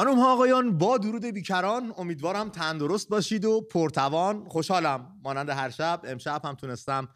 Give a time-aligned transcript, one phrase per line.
[0.00, 4.44] خانم ها آقایان با درود بیکران امیدوارم تندرست باشید و پرتوان.
[4.48, 7.08] خوشحالم مانند هر شب امشب هم تونستم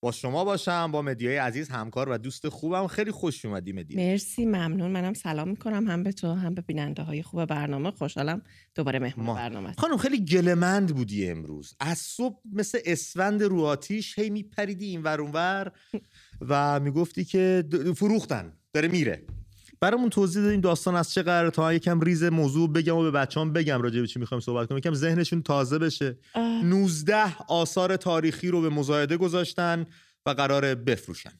[0.00, 2.86] با شما باشم با مدیای عزیز همکار و دوست خوبم.
[2.86, 4.90] خیلی خوش اومدی مدیا مرسی ممنون.
[4.90, 7.90] منم سلام می‌کنم هم به تو هم به بیننده های خوب برنامه.
[7.90, 8.42] خوشحالم
[8.74, 11.74] دوباره مهمون ما- برنامه خانم خیلی گلمند بودی امروز.
[11.80, 15.72] از صبح مثل اسفند رو آتیش هی میپریدی این ور اونور
[16.48, 17.64] و می‌گفتی که
[17.96, 18.52] فروختن.
[18.72, 19.26] داره میره.
[19.82, 23.52] برامون توضیح دادیم داستان از چه قراره تا یکم ریز موضوع بگم و به بچه‌ام
[23.52, 24.78] بگم راجع به چی می‌خوایم صحبت کنیم.
[24.78, 26.18] یکم ذهنشون تازه بشه.
[26.34, 29.86] اه، 19 آثار تاریخی رو به مزایده گذاشتن
[30.26, 31.30] و قراره بفروشن.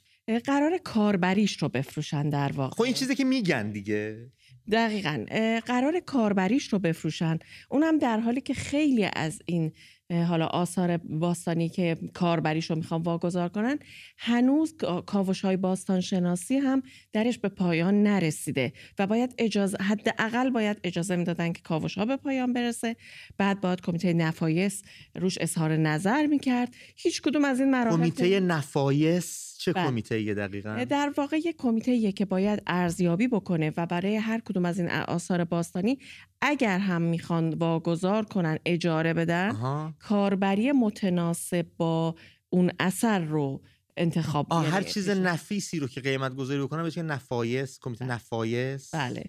[0.44, 2.74] قرار کاربریش رو بفروشن در واقع.
[2.74, 4.32] خب این چیزی که میگن دیگه.
[4.72, 5.24] دقیقا.
[5.66, 7.38] قرار کاربریش رو بفروشن.
[7.70, 9.72] اونم در حالی که خیلی از این
[10.12, 13.78] حالا آثار باستانی که کاربریش رو می‌خوان واگذار کنن
[14.18, 14.74] هنوز
[15.06, 16.82] کاوش های باستان شناسی هم
[17.12, 22.16] درش به پایان نرسیده و باید اجازه حداقل باید اجازه می‌دادن که کاوش ها به
[22.16, 22.96] پایان برسه.
[23.38, 24.82] بعد باید کمیته نفایس
[25.14, 26.74] روش اظهار نظر می‌کرد.
[26.96, 29.86] هیچ کدوم از این مراحل کمیته نفایس چه بله.
[29.86, 34.78] کمیته دقیقا؟ در واقع یک کمیته که باید ارزیابی بکنه و برای هر کدوم از
[34.78, 35.98] این آثار باستانی
[36.40, 39.94] اگر هم می‌خوان واگذار کنن اجاره بدن آها.
[39.98, 42.14] کاربری متناسب با
[42.50, 43.62] اون اثر رو
[43.96, 48.94] انتخاب آه هر چیز نفیسی رو که قیمت گذاری بکنم بهش نفایس کمیته نفایس.
[48.94, 49.24] بله.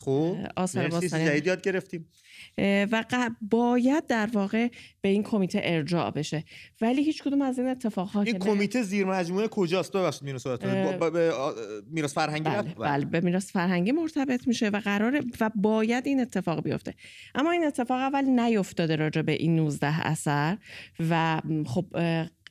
[0.00, 1.40] خب آثار باستانی.
[1.44, 2.08] یاد گرفتیم.
[2.58, 3.04] و
[3.50, 4.68] باید در واقع
[5.00, 6.44] به این کمیته ارجاع بشه.
[6.80, 10.56] ولی هیچ کدوم از این اتفاقها این کمیته زیر مجموعه کجاست؟ ببخشید میراث اه،
[11.90, 16.62] میراث فرهنگی بله؟ بله به میراث فرهنگی مرتبط میشه و قراره و باید این اتفاق
[16.62, 16.94] بیفته.
[17.34, 20.58] اما این اتفاق اول نیفتاده راجع به این 19 اثر
[21.10, 21.86] و خب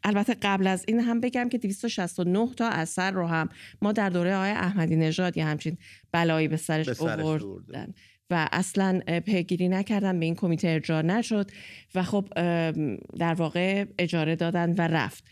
[0.04, 3.50] البته قبل از این هم بگم که 269 تا اثر رو هم
[3.82, 5.78] ما در دوره آقای احمدی نژاد یه همچین
[6.12, 7.94] بلایی به سرش سرش آوردن.
[8.30, 11.52] و اصلا پیگیری نکردن به این کمیته ارجاع نشد
[11.96, 12.28] و خب
[13.20, 15.24] در واقع اجاره دادن و رفت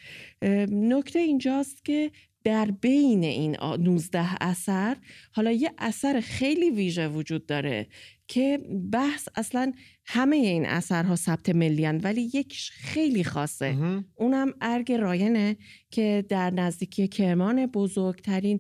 [0.72, 2.12] نکته اینجاست که
[2.44, 4.98] در بین این آ- 19 اثر
[5.32, 7.88] حالا یه اثر خیلی ویژه وجود داره
[8.28, 8.60] که
[8.92, 9.74] بحث اصلا
[10.08, 13.78] همه این اثرها ثبت ملیان ولی یکیش خیلی خاصه.
[14.16, 15.58] اونم ارگ راینه
[15.92, 18.60] که در نزدیکی کرمان بزرگترین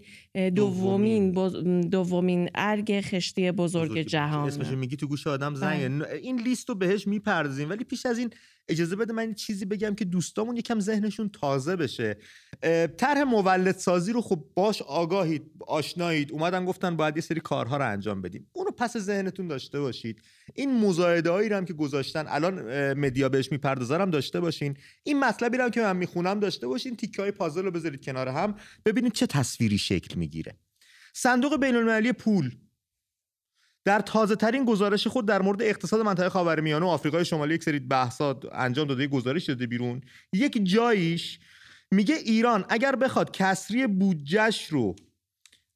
[0.55, 1.31] دومین
[1.89, 2.49] دومین.
[2.55, 4.47] ارگ خشتی بزرگ بزرگ- جهان.
[4.47, 5.89] اسمشو میگی تو گوش آدم بله.
[5.89, 7.69] ن- این لیست رو بهش می‌پردازیم.
[7.69, 8.29] ولی پیش از این
[8.69, 12.17] اجازه بده من این چیزی بگم که دوستامون یکم ذهنشون تازه بشه.
[12.97, 16.31] طرح مولد سازی رو خب باش آگاهید آشنایید.
[16.31, 18.47] اومدن گفتن باید یه سری کارها رو انجام بدیم.
[18.53, 20.21] اونو پس ذهنتون داشته باشید.
[20.55, 24.77] این مزایده هایی هم که گذاشتن الان مدیا بهش می‌پردازن داشته باشین.
[25.03, 28.55] این مطلبی هم که من می‌خونم داشته باشین تیکه های پازل رو بذارید کنار هم
[28.85, 30.55] ببینید چه تصویری شکل می‌گیره.
[31.13, 32.55] صندوق بین المللی پول.
[33.85, 37.79] در تازه ترین گزارش خود در مورد اقتصاد منطقه خاورمیانه و آفریقای شمالی یک سری
[37.79, 40.01] بحثات انجام داده گزارش داده بیرون.
[40.33, 41.39] یک جاییش
[41.91, 44.95] میگه ایران اگر بخواد کسری بودجهش رو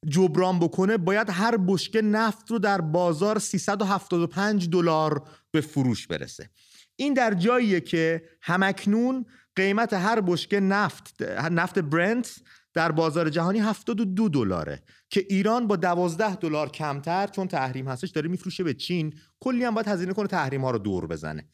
[0.08, 6.50] جبران بکنه باید هر بشکه نفت رو در بازار 375 دلار به فروش برسه.
[6.96, 12.40] این در جاییه که همکنون قیمت هر بشکه نفت نفت برنت
[12.74, 18.28] در بازار جهانی 72 دلاره که ایران با 12 دلار کمتر چون تحریم هستش داره
[18.28, 19.14] میفروشه به چین.
[19.40, 21.48] کلی هم باید هزینه کنه تحریم ها رو دور بزنه.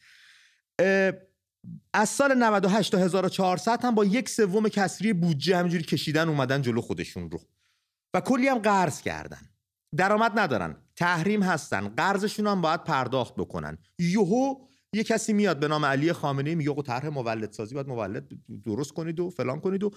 [1.93, 6.81] از سال 98 تا 1400 هم با یک سوم کسری بودجه همینجوری کشیدن اومدن جلو
[6.81, 7.39] خودشون رو.
[8.13, 9.41] و کلی هم قرض کردن.
[9.95, 10.75] درآمد ندارن.
[10.97, 11.87] تحریم هستن.
[11.87, 13.77] قرضشون هم باید پرداخت بکنن.
[13.99, 14.55] یهو
[14.93, 18.27] یه کسی میاد به نام علی خامنه ای میگه آقا طرح مولد سازی باید مولد
[18.65, 19.91] درست کنید و فلان کنید و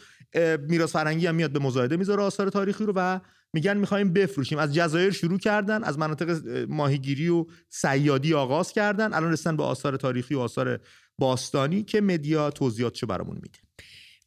[0.68, 3.20] میراث فرهنگی هم میاد به مزایده می‌ذاره آثار تاریخی رو و
[3.52, 4.58] میگن می‌خوایم بفروشیم.
[4.58, 9.12] از جزایر شروع کردن از مناطق اه، ماهیگیری و صیادی آغاز کردن.
[9.12, 10.80] الان رسیدن به آثار تاریخی و آثار
[11.18, 13.58] باستانی که مدیا توضیحاتشو برامون میده.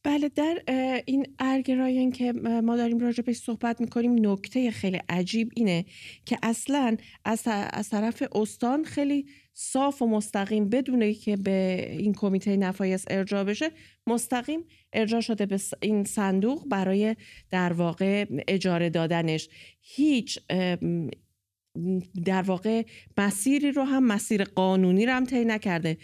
[0.04, 0.64] بله در
[1.06, 2.32] این ارگ راین که
[2.64, 5.86] ما داریم راجع بهش صحبت می‌کنیم نکته خیلی عجیب اینه
[6.26, 13.06] که اصلا از, طرف استان خیلی صاف و مستقیم بدون که به این کمیته نفایس
[13.10, 13.72] ارجاع بشه
[14.08, 14.60] مستقیم
[14.94, 17.16] ارجاع شده به این صندوق برای
[17.52, 19.50] در واقع اجاره دادنش.
[19.82, 20.40] هیچ
[22.26, 22.84] در واقع
[23.18, 25.98] مسیری رو هم مسیر قانونی رو هم طی نکرده.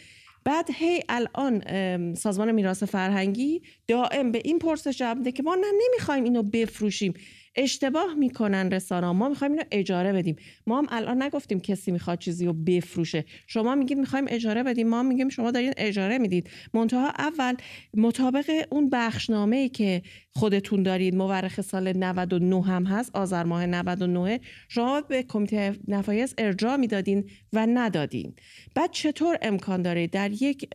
[0.44, 6.24] بعد هی الان سازمان میراث فرهنگی دائم به این پرسش جواب که ما نه نمی‌خوایم
[6.24, 7.14] اینو بفروشیم.
[7.56, 10.36] اشتباه می‌کنن رسانه ما می‌خوایم اینو اجاره بدیم.
[10.68, 13.26] ما هم الان نگفتیم کسی می‌خواد چیزی رو بفروشه.
[13.48, 14.88] شما میگید می‌خوایم اجاره بدیم.
[14.88, 16.50] ما میگیم شما دارین اجاره می‌دید.
[16.74, 17.56] منتها اول
[17.94, 20.02] مطابق اون بخشنامه ای که
[20.36, 26.76] خودتون دارید مورخ سال 99 هم هست آذر ماه 99 شما به کمیته نفایس ارجاع
[26.76, 28.34] می‌دادین و ندادین.
[28.76, 30.70] بعد چطور امکان داره در یک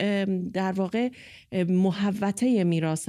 [0.53, 1.09] در واقع
[1.69, 3.09] محوطه میراث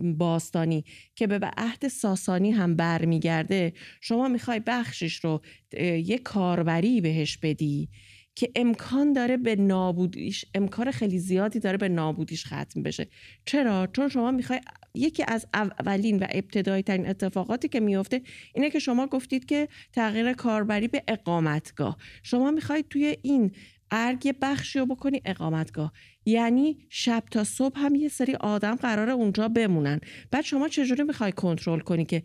[0.00, 5.42] باستانی که به عهد ساسانی هم برمیگرده شما می‌خوای بخشش رو
[5.82, 7.88] یک کاربری بهش بدی
[8.34, 13.08] که امکان داره به نابودیش امکان خیلی زیادی داره به نابودیش ختم بشه.
[13.44, 14.60] چرا؟ چون شما می‌خوای
[14.94, 18.22] یکی از اولین و ابتدایی ترین اتفاقاتی که میفته
[18.54, 21.96] اینه که شما گفتید که تغییر کاربری به اقامتگاه.
[22.22, 23.52] شما می‌خواید توی این
[23.90, 25.92] ارگ بخشی رو بکنی اقامتگاه.
[26.26, 30.00] یعنی شب تا صبح هم یه سری آدم قرار اونجا بمونن.
[30.30, 32.22] بعد شما چجوری می‌خوای کنترل کنی که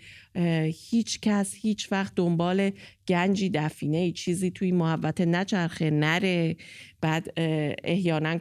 [0.90, 2.72] هیچ کس هیچ وقت دنبال
[3.08, 6.56] گنجی دفینه چیزی توی محوطه نچرخه نره.
[7.02, 7.34] بعد
[7.84, 8.40] احیانا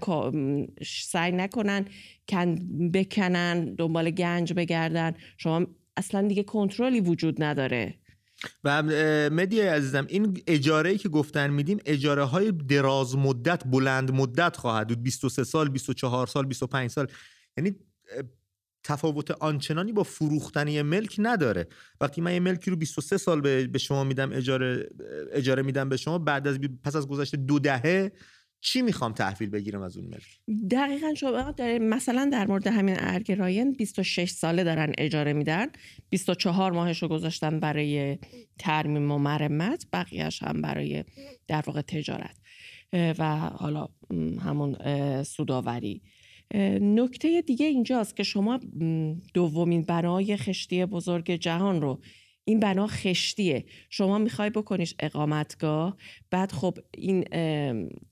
[0.87, 1.85] سعی نکنن
[2.29, 2.55] کن
[2.95, 5.15] بکنن دنبال گنج بگردن.
[5.39, 5.67] شما
[5.97, 7.95] اصلا دیگه کنترلی وجود نداره.
[8.65, 8.83] و
[9.33, 14.89] مدی عزیزم این اجاره ای که گفتن میدیم اجاره های دراز مدت بلند مدت خواهد
[14.89, 15.03] بود.
[15.03, 17.07] 23 سال 24 سال 25 سال.
[17.57, 17.77] یعنی
[18.85, 21.67] تفاوت آنچنانی با فروختنی ملک نداره.
[22.01, 24.89] وقتی من یه ملکی رو 23 سال به شما میدم اجاره
[25.33, 28.13] اجاره میدم به شما بعد از پس از گذشته دو دهه
[28.65, 30.39] چی می‌خوام تحویل بگیرم از اون ملک؟
[30.71, 35.67] دقیقا شما داره مثلا در مورد همین ارگ راین 26 ساله دارن اجاره میدن.
[36.11, 38.19] 24 ماهش رو گذاشتن برای
[38.59, 41.05] ترمیم و مرمت بقیهش هم برای
[41.47, 42.37] در واقع تجارت.
[42.93, 43.89] و حالا
[44.41, 44.77] همون
[45.23, 46.03] سوداوری.
[46.81, 48.61] نکته دیگه اینجاست که شما
[49.35, 52.01] دومین بنای خشتی بزرگ جهان رو
[52.45, 53.65] این بنا خشتیه.
[53.91, 55.97] شما می‌خوای بکنیش اقامتگاه.
[56.31, 57.25] بعد خب این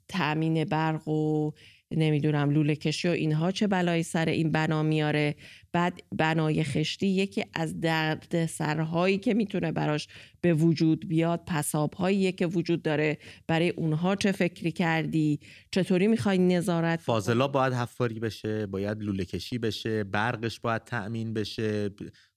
[0.09, 1.51] تأمین برق و
[1.93, 5.37] نمی‌دونم لوله کشی و اینها چه بلایی سر این بنا میاره.
[5.73, 10.09] بعد بنای خشتی یکی از درد سرهایی که می‌تونه براش
[10.41, 13.19] به وجود بیاد پسابهایی که وجود داره.
[13.47, 15.41] برای اونها چه فکری کردی؟
[15.71, 21.91] چطوری می‌خوای نظارت فاضلا باید حفاری بشه باید لوله کشی بشه برقش باید تأمین بشه.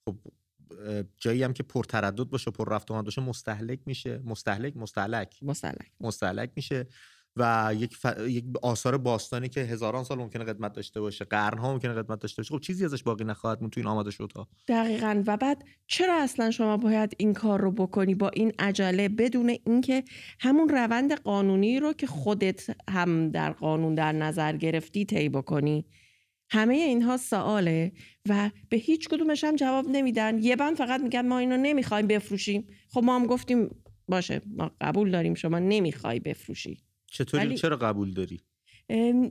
[0.05, 0.15] خب
[1.17, 4.21] جایی هم که پرتردد باشه پر رفت آمد باشه مستهلک میشه.
[4.25, 6.87] مستهلک مستهلک مستهلک مستهلک میشه
[7.35, 8.05] و یک, ف...
[8.27, 12.53] یک آثار باستانی که هزاران سال ممکنه قدمت داشته باشه قرنها ممکنه قدمت داشته باشه.
[12.53, 14.47] خب چیزی ازش باقی نخواهد مون تو این آماده شد ها.
[14.67, 15.23] دقیقا.
[15.27, 20.03] و بعد چرا اصلا شما باید این کار رو بکنی با این عجله بدون اینکه
[20.39, 25.85] همون روند قانونی رو که خودت هم در قانون در نظر گرفتی طی بکنی؟
[26.53, 27.91] همه اینها سواله
[28.29, 30.43] و به هیچ کدومش هم جواب نمیدن.
[30.43, 32.67] یه بند فقط میگن ما اینو نمی‌خوایم بفروشیم.
[32.89, 33.69] خب ما هم گفتیم
[34.07, 36.77] باشه ما قبول داریم شما نمی‌خوای بفروشی.
[37.11, 38.41] چطوری؟ چرا قبول داری؟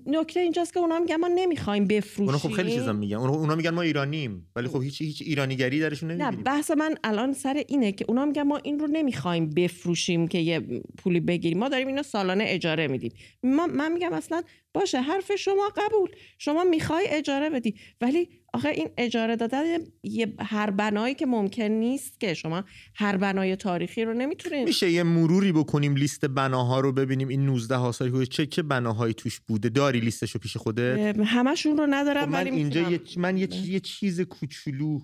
[0.07, 3.17] نکته اینجاست که اونا میگن ما نمی‌خوایم بفروشیم اونا خب خیلی چیزا میگن.
[3.17, 6.37] اونا میگن ما ایرانیم ولی خب هیچ هیچ ایرانیگری درشون نمی‌بینیم.
[6.39, 10.39] نه بحث من الان سر اینه که اونا میگن ما این رو نمی‌خوایم بفروشیم که
[10.39, 10.61] یه
[10.99, 11.59] پولی بگیریم.
[11.59, 13.13] ما داریم اینو سالانه اجاره میدیم.
[13.43, 14.43] من میگم اصلا
[14.75, 16.11] باشه حرف شما قبول.
[16.39, 17.75] شما می‌خوای اجاره بدی.
[18.01, 22.65] ولی آخه این اجاره دادن یه هر بنایی که ممکن نیست که شما
[22.95, 27.29] هر بنای تاریخی رو نمی‌تونید میشه یه مروری بکنیم لیست بناها رو ببینیم.
[27.29, 32.25] این 19 آثاری چه چه بناهایی توش بوده؟ داری لیستشو پیش خودت؟ همشون رو ندارم
[32.25, 35.01] خب من ولی اینجا یه من یه, یه چیز کوچولو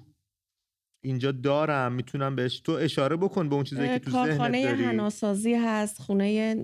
[1.05, 1.93] اینجا دارم.
[1.93, 4.37] می‌تونم بهش تو اشاره بکن به اون چیزی که تو ذهنت داری.
[4.37, 6.55] کارخانه حناسازی هست خونه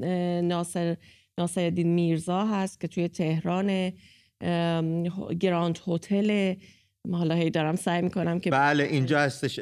[0.40, 0.96] ناصر
[1.38, 3.92] ناصرالدین میرزا هست که توی تهران
[5.40, 6.54] گراند هتل.
[7.12, 9.60] حالا هی دارم سعی می‌کنم که بله اینجا هستش.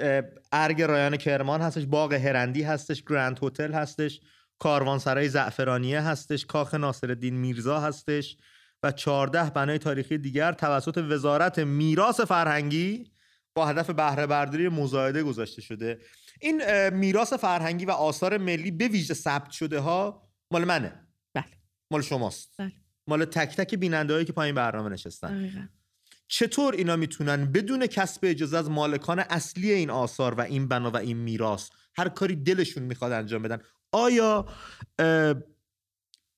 [0.53, 4.21] ارگ رایان کرمان هستش باغ هرندی هستش گراند هتل هستش
[4.59, 8.37] کاروانسرای زعفرانیه هستش کاخ ناصرالدین میرزا هستش
[8.83, 13.05] و 14 بنای تاریخی دیگر توسط وزارت میراث فرهنگی
[13.55, 15.99] با هدف بهره برداری مزایده گذاشته شده.
[16.41, 21.02] این میراث فرهنگی و آثار ملی به ویژه ثبت شده ها مال منه.
[21.93, 22.55] مال شماست.
[22.59, 22.73] بله.
[23.07, 25.69] مال تک تک بیننده که پایین برنامه نشستن.
[26.29, 30.97] چطور اینا می‌تونن بدون کسب اجازه از مالکان اصلی این آثار و این بنا و
[30.97, 33.59] این میراث هر کاری دلشون می‌خواد انجام بدن؟
[33.93, 34.47] آیا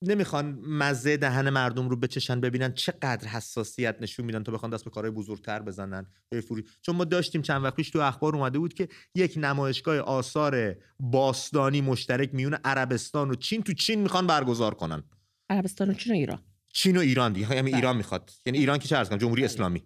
[0.01, 4.89] نمی‌خوان مزه دهن مردم رو بچشن ببینن چقدر حساسیت نشون میدن تا بخوان دست به
[4.89, 6.05] کارهای بزرگتر بزنن؟
[6.47, 6.63] فوری.
[6.81, 11.81] چون ما داشتیم چند وقت پیش تو اخبار اومده بود که یک نمایشگاه آثار باستانی
[11.81, 15.03] مشترک میون عربستان و چین تو چین می‌خوان برگزار کنن.
[15.49, 16.39] عربستان و چین و ایران.
[16.73, 17.55] چین و ایران دیگه.
[17.55, 18.31] یعنی ایران می‌خواد.
[18.45, 19.51] یعنی ایران که چه کنم؟ جمهوری بله.
[19.51, 19.83] اسلامی.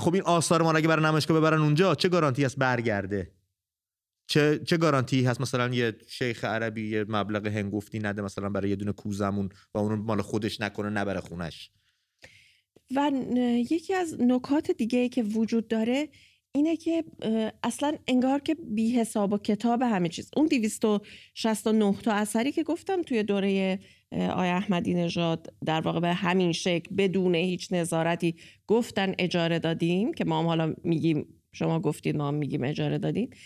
[0.00, 3.32] خب این آثار ما اگه برای نمایشگاه ببرن اونجا چه گارانتی هست برگرده؟
[4.26, 8.76] چه چه گارانتی هست؟ مثلا یه شیخ عربی یه مبلغ هنگفتی نده مثلا برای یه
[8.76, 11.70] دونه کوزمون و اون مال خودش نکنه نبره خونش.
[12.96, 13.10] و
[13.70, 16.08] یکی از نکات دیگه ای که وجود داره
[16.52, 17.04] اینه که
[17.62, 20.30] اصلا انگار که بی حساب و کتاب همه چیز.
[20.36, 23.78] اون 269 تا اثری که گفتم توی دوره
[24.12, 28.34] آی احمدی نژاد در واقع به همین شکل بدون هیچ نظارتی
[28.66, 33.36] گفتن اجاره دادیم که ما هم حالا میگیم شما گفتید ما میگیم اجاره دادید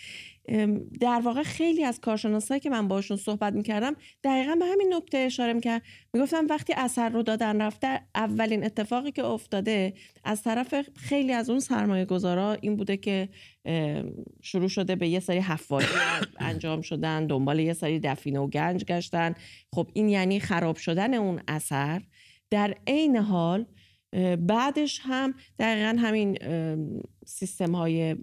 [0.99, 5.53] در واقع خیلی از کارشناسایی که من باشون صحبت می‌کردم دقیقا به همین نکته اشاره
[5.53, 5.81] می‌کرد.
[6.13, 11.59] می‌گفتم وقتی اثر رو دادن رفته اولین اتفاقی که افتاده از طرف خیلی از اون
[11.59, 13.29] سرمایه گذارا این بوده که
[14.41, 15.87] شروع شده به یه سری حفاظی
[16.39, 19.35] انجام شدن دنبال یه سری دفینه و گنج گشتن.
[19.75, 22.01] خب این یعنی خراب شدن اون اثر.
[22.49, 23.65] در عین حال
[24.39, 26.37] بعدش هم دقیقا همین
[27.27, 28.15] سیستم های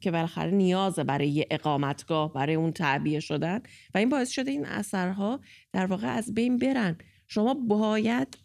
[0.00, 3.60] که بالاخره نیازه برای یه اقامتگاه برای اون تعبیه شدن
[3.94, 5.40] و این باعث شده این اثرها
[5.72, 6.98] در واقع از بین برن.
[7.28, 8.38] شما باید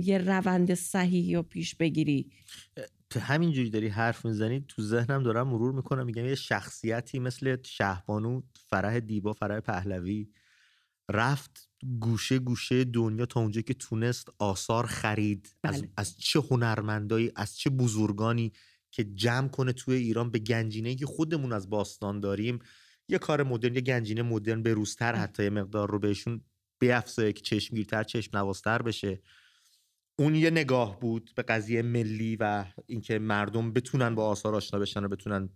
[0.00, 2.30] یه روند صحیح رو پیش بگیری.
[3.20, 8.98] همینجوری داری حرف می‌زنی تو ذهنم دارم مرور می‌کنم میگم یه شخصیتی مثل شهبانو فرح
[8.98, 10.28] دیبا فرح پهلوی
[11.10, 11.68] رفت
[12.00, 15.54] گوشه گوشه دنیا تا اونجا که تونست آثار خرید.
[15.64, 15.90] از, بله.
[15.96, 18.52] از چه هنرمندایی از چه بزرگانی
[18.92, 22.58] که جمع کنه توی ایران به گنجینه که خودمون از باستان داریم
[23.08, 25.14] یه کار مدرن یه گنجینه مدرن به روزتر.
[25.14, 26.44] حتی یه مقدار رو بهشون
[26.78, 29.22] بیافزایه که چشمگیرتر چشم نوازتر بشه.
[30.18, 35.04] اون یه نگاه بود به قضیه ملی و اینکه مردم بتونن با آثار آشنا بشن
[35.04, 35.48] و بتونن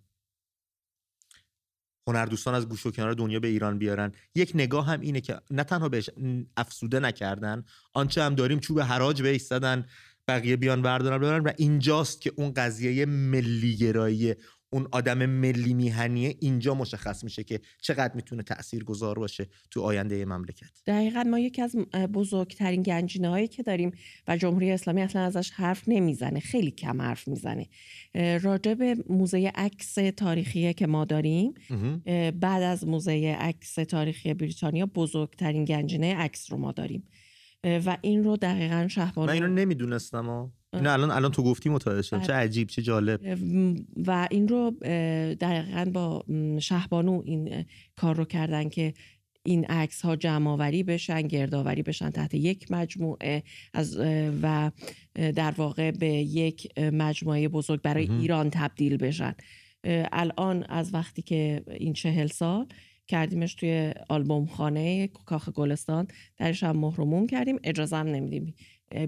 [2.08, 4.12] هنردوستان از گوش و کنار دنیا به ایران بیارن.
[4.34, 6.10] یک نگاه هم اینه که نه تنها بهش
[6.56, 7.64] افسوده نکردن
[7.94, 9.86] آنچه هم داریم چوب حراج به زدن
[10.28, 14.34] بقیه بیان بردارن ببرن و اینجاست که اون قضیه ملیگرایی
[14.70, 20.24] اون آدم ملی میهنیه اینجا مشخص میشه که چقدر می‌تونه تأثیر گذار باشه تو آینده
[20.24, 20.70] مملکت.
[20.86, 21.76] دقیقا ما یکی از
[22.14, 23.92] بزرگترین گنجینه هایی که داریم
[24.28, 27.66] و جمهوری اسلامی اصلا ازش حرف نمی‌زنه خیلی کم حرف می‌زنه.
[28.42, 31.54] راجع به موزه عکس تاریخی که ما داریم
[32.40, 37.08] بعد از موزه عکس تاریخی بریتانیا بزرگترین گنجینه عکس رو ما داریم.
[37.66, 40.28] و این رو دقیقا شهبانو من اینو نمی‌دونستم
[40.72, 42.20] اینو الان الان تو گفتی متوجه شدم.
[42.20, 42.36] چه بله.
[42.36, 43.38] عجیب چه جالب.
[44.06, 44.70] و این رو
[45.40, 46.24] دقیقا با
[46.60, 47.64] شهبانو این
[47.96, 48.94] کار رو کردن که
[49.42, 53.42] این عکس ها جمع آوری بشن گردآوری بشن تحت یک مجموعه
[53.74, 53.98] از
[54.42, 54.70] و
[55.14, 59.34] در واقع به یک مجموعه بزرگ برای ایران تبدیل بشن.
[60.12, 62.66] الان از وقتی که این چهل سال
[63.08, 66.08] کردیمش توی آلبوم خانه کاخ گلستان.
[66.36, 67.58] درش هم مهرموم کردیم.
[67.64, 68.54] اجازه هم نمیدیم.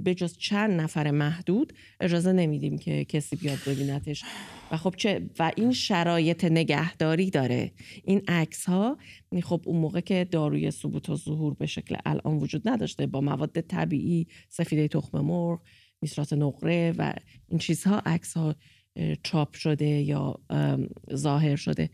[0.04, 4.24] به جز چند نفر محدود اجازه نمیدیم که کسی بیاد ببینتش.
[4.70, 7.72] و خب چه و این شرایط نگهداری داره.
[8.04, 8.98] این عکس ها
[9.42, 13.60] خب اون موقع که داروی ثبوت و ظهور به شکل الان وجود نداشته با مواد
[13.60, 15.60] طبیعی سفیده تخم مرغ
[16.02, 17.12] میسرات نقره و
[17.48, 18.54] این چیزها عکس ها
[19.22, 20.40] چاپ شده یا
[21.14, 21.90] ظاهر شده.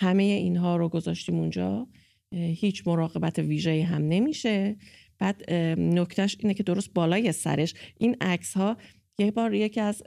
[0.00, 1.88] همه اینها رو گذاشتیم اونجا.
[2.32, 4.76] هیچ مراقبت ویژه هم نمیشه.
[5.18, 8.76] بعد نکتهش اینه که درست بالای سرش این عکس ها
[9.18, 10.02] یه بار یکی از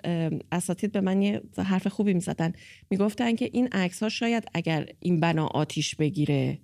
[0.52, 2.54] اساتید به من یه حرف خوبی می‌زدن.
[2.90, 6.60] می‌گفتن که این عکس ها شاید اگر این بنا آتیش بگیره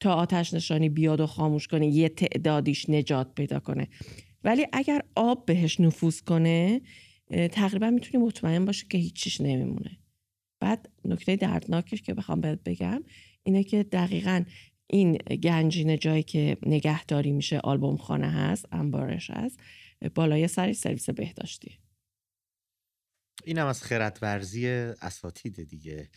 [0.00, 3.88] تا آتش نشانی بیاد و خاموش کنه یه تعدادیش نجات پیدا کنه.
[4.44, 6.80] ولی اگر آب بهش نفوذ کنه
[7.52, 9.98] تقریبا می‌تونی مطمئن باشه که هیچیش نمیمونه.
[10.62, 13.02] بعد نکته دردناکش که بخوام بهت بگم
[13.42, 14.44] اینه که دقیقا
[14.86, 19.60] این گنجینه جایی که نگهداری میشه آلبوم خانه هست انبارش هست
[20.14, 21.78] بالای سری سرویس بهداشتی.
[23.44, 26.08] اینم از خردورزی اساتید دیگه.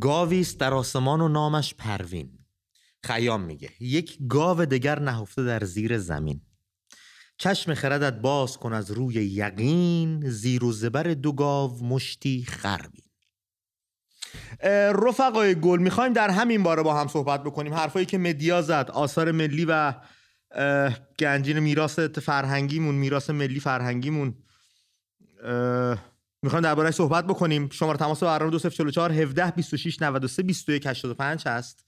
[0.00, 2.38] گاویست در آسمان و نامش پروین.
[3.04, 6.40] خیام میگه یک گاو دگر نهفته در زیر زمین.
[7.38, 13.07] چشم خردت باز کن از روی یقین زیر و زبر دو گاو مشتی خربین
[15.06, 17.74] رفقای گل می‌خوایم در همین باره با هم صحبت بکنیم.
[17.74, 19.94] حرفایی که مدیا زد آثار ملی و
[21.18, 24.34] گنجین میراث فرهنگیمون میراث ملی فرهنگیمون.
[26.42, 27.68] می‌خوایم درباره صحبت بکنیم.
[27.68, 31.84] شماره تماس برنامه 2044 17 26 93 21 85 هست.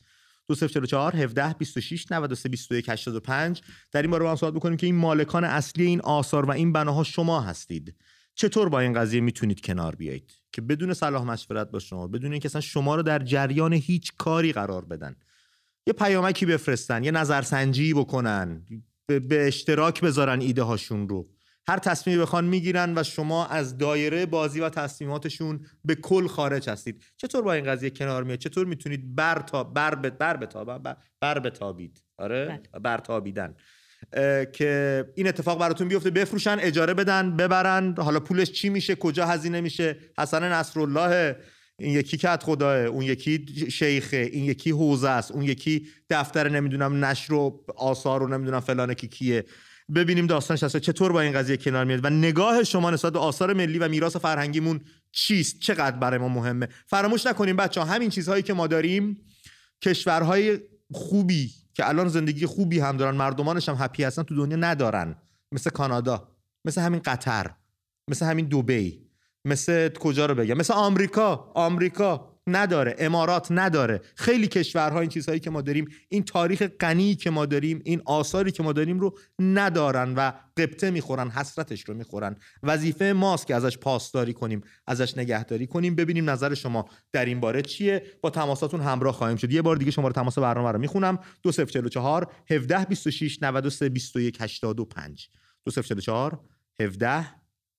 [0.49, 4.97] 2044 17 26 93 21 85 در این باره با هم صحبت بکنیم که این
[4.97, 7.94] مالکان اصلی این آثار و این بناها شما هستید.
[8.40, 12.47] چطور با این قضیه می‌تونید کنار بیایید؟ که بدون صلاح مشورت با شما بدون اینکه
[12.47, 15.16] اصلا شما رو در جریان هیچ کاری قرار بدن.
[15.87, 18.66] یه پیامکی بفرستن یه نظرسنجی بکنن
[19.06, 21.28] به, اشتراک بذارن ایده هاشون رو.
[21.68, 27.02] هر تصمیمی بخوان می‌گیرن و شما از دایره بازی و تصمیماتشون به کل خارج هستید.
[27.16, 32.04] چطور با این قضیه کنار میاد چطور می‌تونید بر تا بر بر بر, بر بتابید؟
[32.18, 32.80] آره؟ بله.
[32.80, 33.54] بر تابیدن.
[34.52, 37.95] که این اتفاق براتون بیفته بفروشن اجاره بدن ببرن.
[37.99, 41.37] حالا پولش چی میشه؟ کجا هزینه میشه؟ حسن نصرالله
[41.79, 47.05] این یکی کت خداه اون یکی شیخه این یکی حوزه است اون یکی دفتر نمی‌دونم
[47.05, 49.45] نشر و آثار و نمی‌دونم فلان کی کیه.
[49.95, 52.05] ببینیم داستانش هست چطور با این قضیه کنار میاد.
[52.05, 54.81] و نگاه شما نسبت به آثار ملی و میراث فرهنگیمون
[55.12, 59.17] چیست؟ چقدر برای ما مهمه؟ فراموش نکنیم بچه همین چیزهایی که ما داریم
[59.83, 60.59] کشورهای
[60.92, 65.16] خوبی که الان زندگی خوبی هم دارن مردمانش هم هپی هستن تو دنیا ندارن.
[65.52, 66.28] مثل کانادا
[66.64, 67.50] مثل همین قطر
[68.09, 69.06] مثل همین دوبی
[69.44, 72.30] مثل کجا رو بگم؟ مثل آمریکا آمریکا.
[72.57, 74.00] نداره امارات نداره.
[74.14, 78.52] خیلی کشورها این چیزهایی که ما داریم این تاریخ غنی که ما داریم این آثاری
[78.52, 82.37] که ما داریم رو ندارن و قبطه می‌خورن حسرتش رو می‌خورن.
[82.62, 85.95] وظیفه ماست که ازش پاسداری کنیم ازش نگهداری کنیم.
[85.95, 88.02] ببینیم نظر شما در این باره چیه.
[88.23, 89.52] با تماساتون همراه خواهیم شد.
[89.52, 91.19] یه بار دیگه شماره تماس برنامه رو می‌خونم.
[91.42, 95.28] 2044 17 26 93 21 85
[95.64, 96.40] 2044
[96.80, 97.26] 17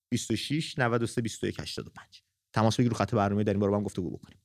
[0.09, 2.23] 26 93 21 85
[2.53, 3.43] تماس بگیر رو خط برنامه.
[3.43, 4.40] در این باره با هم گفتگو بکنیم.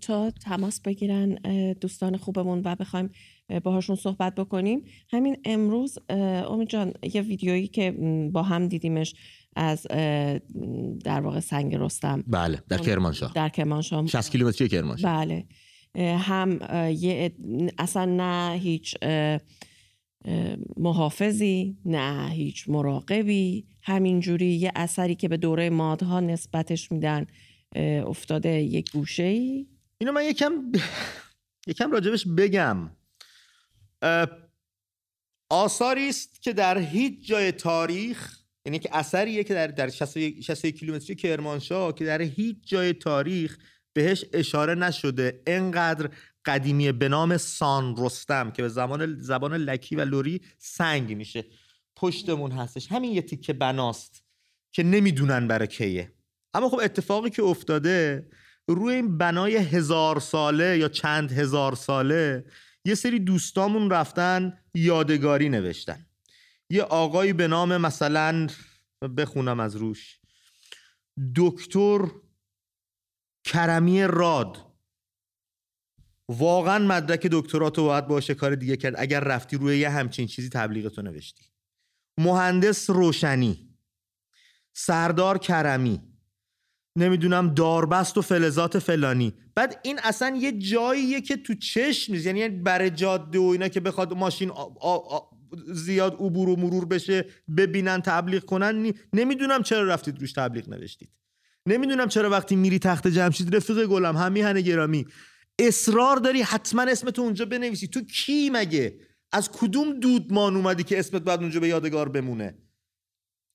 [0.00, 1.34] تا تماس بگیرن
[1.72, 3.10] دوستان خوبمون و بخوایم
[3.64, 4.84] باهاشون صحبت بکنیم.
[5.10, 7.90] همین امروز امید جان یه ویدیویی که
[8.32, 9.14] با هم دیدیمش
[9.56, 9.86] از
[11.04, 12.24] در واقع سنگ رستم.
[12.26, 13.32] بله در کرمانشاه.
[13.34, 14.06] در کرمانشاه.
[14.06, 15.16] 60 کیلومتری کرمانشاه.
[15.16, 15.44] بله.
[16.18, 16.58] هم
[16.90, 17.32] یه
[17.78, 18.94] اصلا نه هیچ
[20.76, 23.66] محافظی نه هیچ مراقبی.
[23.82, 27.26] همینجوری یه اثری که به دوره مادها نسبتش میدن.
[27.76, 29.66] افتاده یک گوشه ای
[29.98, 30.72] اینو من یکم
[31.68, 32.90] یکم راجبش بگم.
[35.50, 41.16] آثاری است که در هیچ جای تاریخ یعنی که اثریه که در در 60 کیلومتری
[41.16, 43.58] کرمانشاه که در هیچ جای تاریخ
[43.92, 45.42] بهش اشاره نشده.
[45.46, 46.10] انقدر
[46.44, 51.44] قدیمی به نام سان رستم که به زمان زبان لکی و لوری سنگ میشه.
[51.96, 52.92] پشتمون هستش.
[52.92, 54.24] همین یه تیکه بناست
[54.72, 56.12] که نمی‌دونن برای کیه.
[56.54, 58.28] اما خب اتفاقی که افتاده
[58.68, 62.44] روی این بنای هزار ساله یا چند هزار ساله
[62.84, 66.06] یه سری دوستامون رفتن یادگاری نوشتن.
[66.70, 68.46] یه آقایی به نام مثلا
[69.16, 70.20] بخونم از روش
[71.36, 72.08] دکتر
[73.44, 74.68] کرمی راد.
[76.28, 78.94] واقعا مدرک دکتراتو باید باشه کار دیگه کرد.
[78.98, 81.44] اگر رفتی روی یه همچین چیزی تبلیغتو نوشتی.
[82.18, 83.74] مهندس روشنی.
[84.72, 86.07] سردار کرمی.
[86.96, 89.34] نمی‌دونم داربست و فلزات فلانی.
[89.54, 92.26] بعد این اصلا یه جاییه که تو چشم نیست.
[92.26, 94.52] یعنی برای جاده و اینا که بخواد ماشین
[95.72, 97.24] زیاد عبور و مرور بشه
[97.56, 101.10] ببینن تبلیغ کنن نمی‌دونم چرا رفتید روش تبلیغ نوشتید.
[101.66, 105.06] نمی‌دونم چرا وقتی میری تخت جمشید رفیق گلم هم میهن گرامی
[105.58, 107.88] اصرار داری حتما اسمتو اونجا بنویسی.
[107.88, 109.00] تو کی مگه؟
[109.32, 112.58] از کدوم دودمان اومدی که اسمت بعد اونجا به یادگار بمونه؟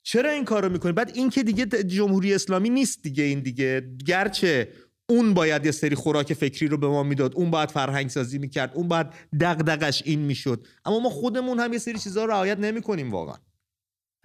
[0.04, 3.82] چرا این کارو می‌کنی؟ بعد این که دیگه جمهوری اسلامی نیست دیگه این دیگه.
[4.06, 4.70] گرچه
[5.10, 8.72] اون باید یه سری خوراک فکری رو به ما می‌داد اون باید فرهنگ سازی می‌کرد
[8.76, 9.08] اون باید
[9.40, 10.68] دغدغش این می‌شد.
[10.86, 13.38] اما ما خودمون هم یه سری چیزها رعایت نمی‌کنیم واقعا.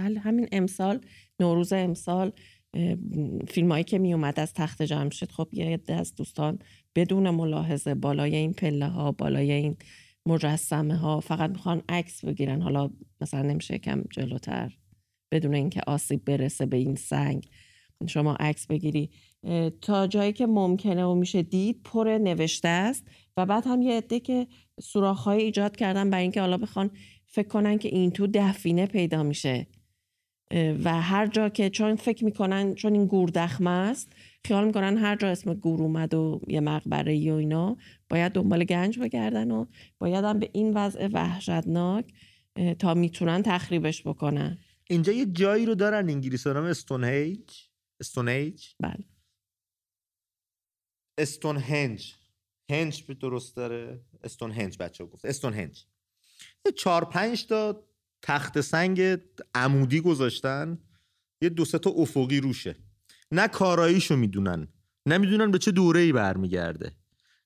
[0.00, 1.00] بله همین امسال
[1.40, 2.32] نوروز امسال
[3.48, 6.58] فیلم هایی که می اومد از تخت جمشید خب یه عده از دوستان
[6.94, 9.76] بدون ملاحظه بالای این پله ها بالای این
[10.26, 12.62] مجسمه ها فقط می‌خوان عکس بگیرن.
[12.62, 14.72] حالا مثلا نمیشه کم جلوتر.
[15.32, 17.48] بدون اینکه آسیب برسه به این سنگ.
[18.06, 19.10] شما عکس بگیری.
[19.80, 23.06] تا جایی که ممکنه و میشه دید پر نوشته است.
[23.36, 24.46] و بعد هم یه عده که
[24.80, 26.90] سوراخ‌های ایجاد کردن برای اینکه حالا بخوان
[27.26, 29.66] فکر کنن که این تو دفینه پیدا میشه.
[30.84, 34.12] و هر جا که چون فکر می‌کنن چون این گوردخمه است
[34.44, 37.76] خیال می‌کنن هر جا اسم گور اومد و یه مقبره و اینا
[38.10, 39.64] باید دنبال گنج بگردن و
[39.98, 42.04] باید هم به این وضع وحشتناک
[42.78, 44.58] تا می‌تونن تخریبش بکنن.
[44.90, 47.50] اینجا یه جایی رو دارن انگلیسی نام استونهیج
[48.00, 49.04] استونهیج بله.
[51.18, 52.14] استونهنج
[52.70, 54.00] هنج به درست داره.
[54.24, 55.24] استونهنج بچه گفت.
[55.24, 55.86] استونهنج
[56.76, 57.88] چهار پنج تا
[58.22, 59.18] تخت سنگ
[59.54, 60.78] عمودی گذاشتن.
[61.42, 62.76] یه دو تا افقی روشه.
[63.32, 64.68] نه کاراییشو می‌دونن.
[65.06, 66.96] نمی‌دونن به چه دوره ای برمیگرده.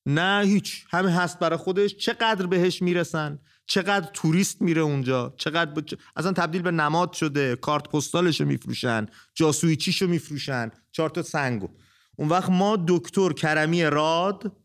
[0.06, 0.86] نه هیچ.
[0.90, 1.96] همه هست برای خودش.
[1.96, 7.56] چقدر بهش می‌رسن؟ چقدر توریست میره اونجا؟ چقدر اصلا تبدیل به نماد شده.
[7.56, 9.06] کارت پستالش رو میفروشن.
[9.34, 10.70] جاسویچیش رو میفروشن.
[10.92, 11.68] چهار تا سنگو.
[12.16, 14.56] اون وقت ما دکتر کرمی راد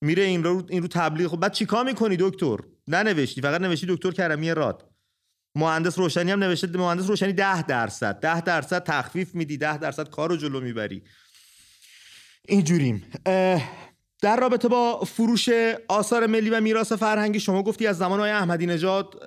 [0.00, 1.36] میره این رو این رو تبلیغ.
[1.36, 2.56] بعد چیکار می‌کنی دکتر؟
[2.88, 3.40] ننوشتی.
[3.40, 4.90] فقط نوشتی دکتر کرمی راد.
[5.54, 8.20] مهندس روشنی هم نوشته مهندس روشنی ده درصد.
[8.20, 9.56] ده درصد تخفیف میدی.
[9.56, 11.02] ده درصد کار رو جلو می‌بری.
[12.48, 13.04] اینجوریم.
[14.22, 15.48] در رابطه با فروش
[15.88, 19.22] آثار ملی و میراث فرهنگی شما گفتی از زمان های احمدی نژاد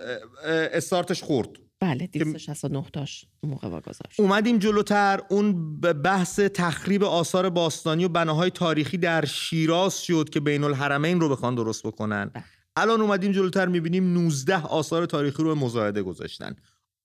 [0.73, 1.49] استارتش خورد.
[1.79, 4.19] بله 269 تاش موقع گذاشت.
[4.19, 10.63] اومدیم جلوتر اون بحث تخریب آثار باستانی و بناهای تاریخی در شیراز شد که بین
[10.63, 12.31] الحرمین رو بخوان درست بکنن.
[12.33, 12.43] بله.
[12.75, 16.55] الان اومدیم جلوتر می‌بینیم 19 آثار تاریخی رو مزایده گذاشتن.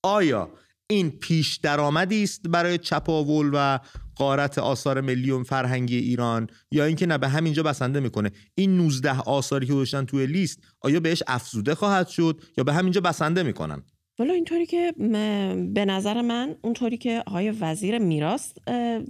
[0.02, 0.50] آیا
[0.90, 3.78] این پیش درآمدی است برای چپاول و
[4.16, 8.30] قارت آثار ملی و فرهنگی ایران یا اینکه نه به همینجا بسنده می‌کنه.
[8.54, 13.00] این 19 آثاری که گذاشتن توی لیست آیا بهش افزوده خواهد شد؟ یا به همینجا
[13.00, 13.82] بسنده می‌کنن؟
[14.18, 14.92] والا اینطوری که
[15.74, 18.52] به نظر من اونطوری که آقای وزیر میراث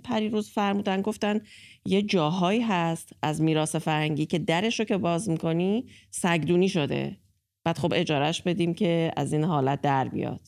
[0.04, 1.40] پریروز فرمودن گفتن
[1.86, 7.16] یه جاهایی هست از میراث فرهنگی که درش رو که باز می‌کنی سگدونی شده.
[7.64, 10.40] بعد خب اجارش بدیم که از این حالت در بیاد.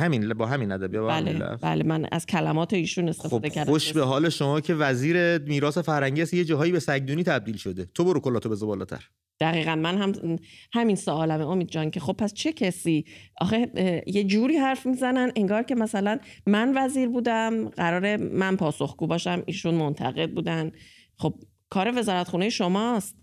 [0.00, 3.72] همین با همین ادبی بله بله من از کلمات ایشون استفاده خب کردم.
[3.72, 7.88] خوش به حال شما که وزیر میراث فرهنگی است یه جاهایی به سگدونی تبدیل شده.
[7.94, 9.08] تو برو کلاتو بذار بالاتر.
[9.40, 10.38] دقیقا من هم
[10.72, 13.04] همین سوالمه امید جان که خب پس چه کسی؟
[13.40, 13.72] آخه
[14.06, 19.74] یه جوری حرف می‌زنن انگار که مثلا من وزیر بودم قرار من پاسخگو باشم ایشون
[19.74, 20.72] منتقد بودن.
[21.18, 21.34] خب
[21.70, 23.16] کار وزارت خونه شماست.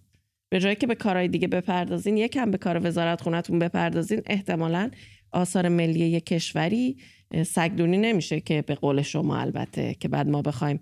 [0.50, 4.92] به جایی که به کارهای دیگه بپردازین یکم به کار وزارت خونتون بپردازین احتمالا
[5.32, 6.98] آثار ملی یک کشوری
[7.46, 10.80] سگدونی نمیشه که به قول شما البته که بعد ما بخوایم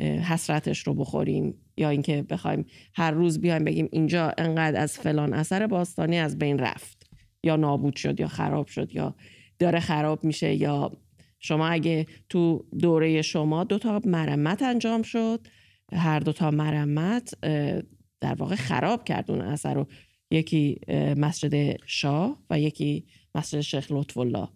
[0.00, 5.66] حسرتش رو بخوریم یا اینکه بخوایم هر روز بیایم بگیم اینجا انقدر از فلان اثر
[5.66, 7.10] باستانی از بین رفت
[7.42, 9.14] یا نابود شد یا خراب شد یا
[9.58, 10.92] داره خراب میشه یا
[11.38, 15.46] شما اگه تو دوره شما دو تا مرمت انجام شد
[15.92, 17.34] هر دو تا مرمت
[18.20, 19.86] در واقع خراب کرد اون اثر رو
[20.30, 20.80] یکی
[21.16, 24.48] مسجد شاه و یکی مسجد شیخ لطف الله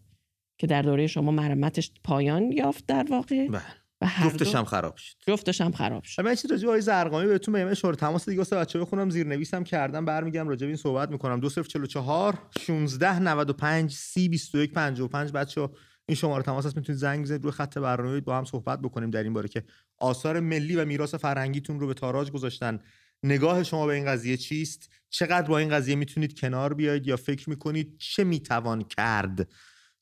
[0.58, 3.62] که در دوره شما مرمتش پایان یافت در واقع بله.
[4.02, 5.16] و جفتش هم خراب شد.
[5.26, 6.22] جفتش هم خراب شد.
[6.22, 10.04] من چیز راجع به زرقامی بهتون بگم اشاره تماس دیگه واسه بچه‌ها بخونم زیرنویسم کردم
[10.04, 11.40] برمیگم راجع به این صحبت می‌کنم.
[11.40, 15.70] 2044 16 95 30 21 55 بچه‌ها
[16.06, 19.22] این شماره تماس هست می‌تونید زنگ بزنید روی خط برنامه با هم صحبت بکنیم در
[19.22, 19.64] این باره که
[19.98, 22.80] آثار ملی و میراث فرهنگیتون رو به تاراج گذاشتن.
[23.22, 27.50] نگاه شما به این قضیه چیست؟ چقدر با این قضیه می‌تونید کنار بیاید یا فکر
[27.50, 29.48] می‌کنید چه می‌توان کرد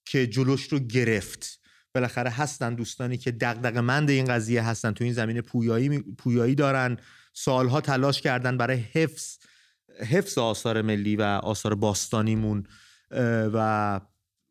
[0.04, 1.60] که جلوش رو گرفت؟
[1.94, 6.96] بالاخره هستن دوستانی که دغدغه‌مند این قضیه هستن تو این زمینه پویایی پویایی دارن
[7.32, 9.38] سالها تلاش کردن برای حفظ
[10.10, 12.66] حفظ آثار ملی و آثار باستانیمون
[13.54, 14.00] و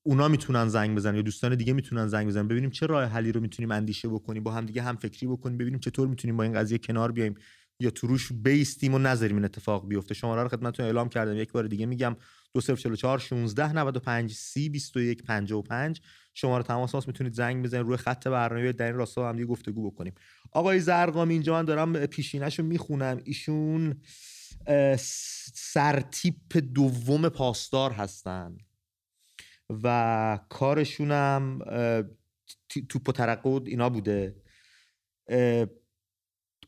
[0.03, 2.47] اونا می‌تونن زنگ بزنن یا دوستان دیگه می‌تونن زنگ بزنن.
[2.47, 5.79] ببینیم چه راه حلی رو می‌تونیم اندیشه بکنیم با هم دیگه هم فکری بکنیم ببینیم
[5.79, 7.35] چطور می‌تونیم با این قضیه کنار بیایم.
[7.79, 10.13] یا تو روش بیستیم و نذاریم این اتفاق بیفته.
[10.13, 11.37] شماره رو خدمتتون اعلام کردم.
[11.37, 12.15] یک بار دیگه میگم
[12.53, 16.01] 2044 16 95 30 21 55
[16.33, 17.07] شماره تماس هاست.
[17.07, 17.85] می‌تونید زنگ بزنید.
[17.85, 20.13] روی خط برنامه در این راستا هم دیگه گفتگو بکنیم.
[20.51, 23.21] آقای زرقامی اینجا من دارم پیشینش رو می‌خونم.
[23.23, 24.01] ایشون
[25.53, 28.57] سرتیپ دوم پاسدار هستن.
[29.83, 31.59] و کارشونم
[32.89, 34.35] توپ و ترقود اینا بوده.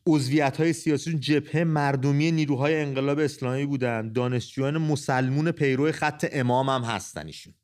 [0.06, 6.82] عضویت های سیاسی جبهه مردمی نیروهای انقلاب اسلامی بودن دانشجویان مسلمون پیرو خط امام هم
[6.82, 7.54] هستن ایشون.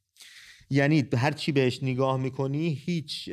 [0.71, 3.31] یعنی هر چی بهش نگاه می‌کنی هیچ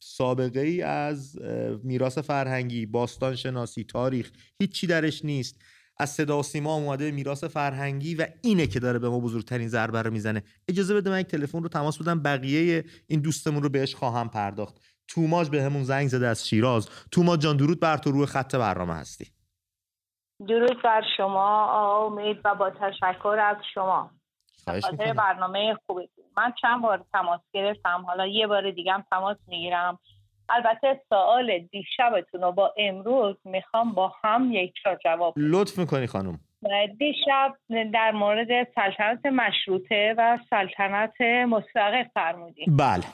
[0.00, 1.38] سابقه ای از
[1.84, 5.56] میراث فرهنگی باستان شناسی تاریخ هیچی درش نیست.
[6.00, 10.02] از صدا و سیما اومده میراث فرهنگی و اینه که داره به ما بزرگترین ضربه
[10.02, 10.42] رو می‌زنه.
[10.68, 14.76] اجازه بده من یک تلفن رو تماس بدم بقیه این دوستمون رو بهش خواهم پرداخت.
[15.08, 17.08] توماج به همون زنگ زده از شیراز.
[17.12, 19.26] توماج جان درود بر تو روی خط برنامه هستی.
[20.48, 24.10] درود بر شما آقا امید و با تشکر از شما.
[24.66, 28.04] خاطر برنامه خوبی من چند بار تماس گرفتم.
[28.06, 29.98] حالا یه بار دیگه هم تماس می‌گیرم.
[30.48, 36.40] البته سوال دیشبتون رو با امروز می‌خوام با هم یک جواب لطف می‌کنی خانم.
[36.98, 37.56] دیشب
[37.92, 42.76] در مورد سلطنت مشروطه و سلطنت مستقل فرمودیم.
[42.76, 43.04] بله.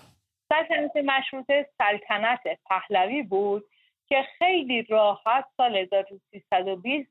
[0.49, 3.65] سلطنت مشروطه سلطنت پهلوی بود
[4.09, 7.11] که خیلی راحت سال 1320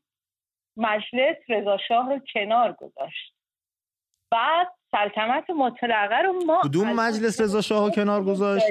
[0.78, 3.34] مجلس رضاشاه رو کنار گذاشت.
[4.32, 8.65] بعد سلطنت مطلقه رو ما کدوم مجلس رضا شاه کنار گذاشت؟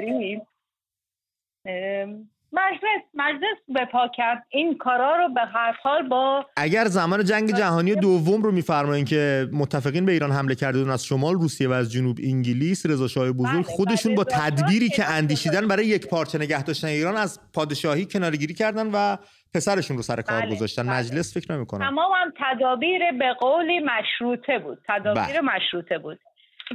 [2.53, 4.45] مجلس مجلس بپا کرد.
[4.49, 9.47] این کارا رو به هر حال با اگر زمان جنگ جهانی دوم رو میفرمایین که
[9.53, 13.53] متفقین به ایران حمله کرده از شمال روسیه و از جنوب انگلیس رضا شاه بزرگ
[13.53, 18.53] بله، خودشون با تدبیری که اندیشیدن برای یک پارچه نگه داشتن ایران از پادشاهی کنارگیری
[18.53, 19.17] کردن و
[19.53, 20.83] پسرشون رو سر کار بله، گذاشتن.
[20.83, 20.99] بله.
[20.99, 21.89] مجلس فکر نمی‌کنم.
[21.89, 24.77] تمام هم تدابیر به قولی مشروطه بود.
[24.87, 25.41] تدابیر بله.
[25.41, 26.19] مشروطه بود.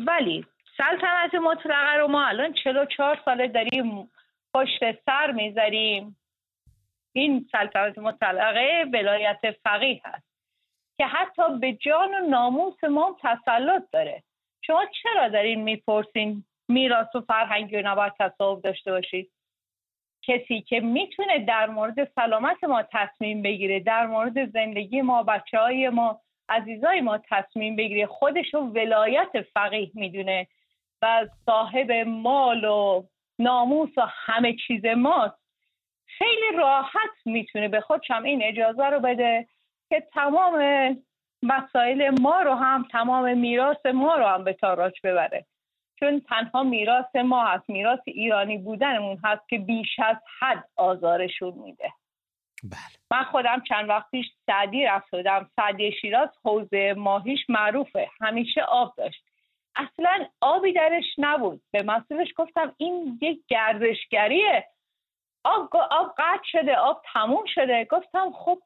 [0.06, 0.44] ولی
[0.76, 4.10] سلطنت مطلقه رو ما الان 44 ساله داریم
[4.54, 6.16] پشت سر می‌ذاریم.
[7.12, 10.28] این سلطنت مطلقه ولایت فقیه هست
[10.98, 14.22] که حتی به جان و ناموس ما تسلط داره.
[14.62, 19.30] شما چرا دارین می‌پرسین میراث و فرهنگی و نباید تصاحب داشته باشید؟
[20.22, 25.88] کسی که می‌تونه در مورد سلامت ما تصمیم بگیره در مورد زندگی ما بچه های
[25.88, 30.46] ما عزیزای ما تصمیم بگیره خودش رو ولایت فقیه می‌دونه
[31.02, 33.02] و صاحب مال و
[33.38, 35.38] ناموس و همه چیز ماست.
[36.06, 39.48] خیلی راحت می‌تونه به خودشم این اجازه رو بده
[39.88, 40.58] که تمام
[41.42, 45.46] مسائل ما رو هم تمام میراث ما رو هم به تاراج ببره.
[46.00, 51.92] چون تنها میراث ما هست میراث ایرانی بودنمون هست که بیش از حد آزارشون میده.
[52.64, 52.80] بله.
[53.10, 58.10] من خودم چند وقت پیش سعدی رفت بودم سعدی شیراز حوزه ماهیش معروفه.
[58.20, 59.24] همیشه آب داشت.
[59.78, 61.62] اصلا آبی درش نبود.
[61.70, 64.66] به مسئولش گفتم این یک گردشگریه.
[65.44, 67.86] آب, آب قطع شده آب تموم شده.
[67.90, 68.62] گفتم خب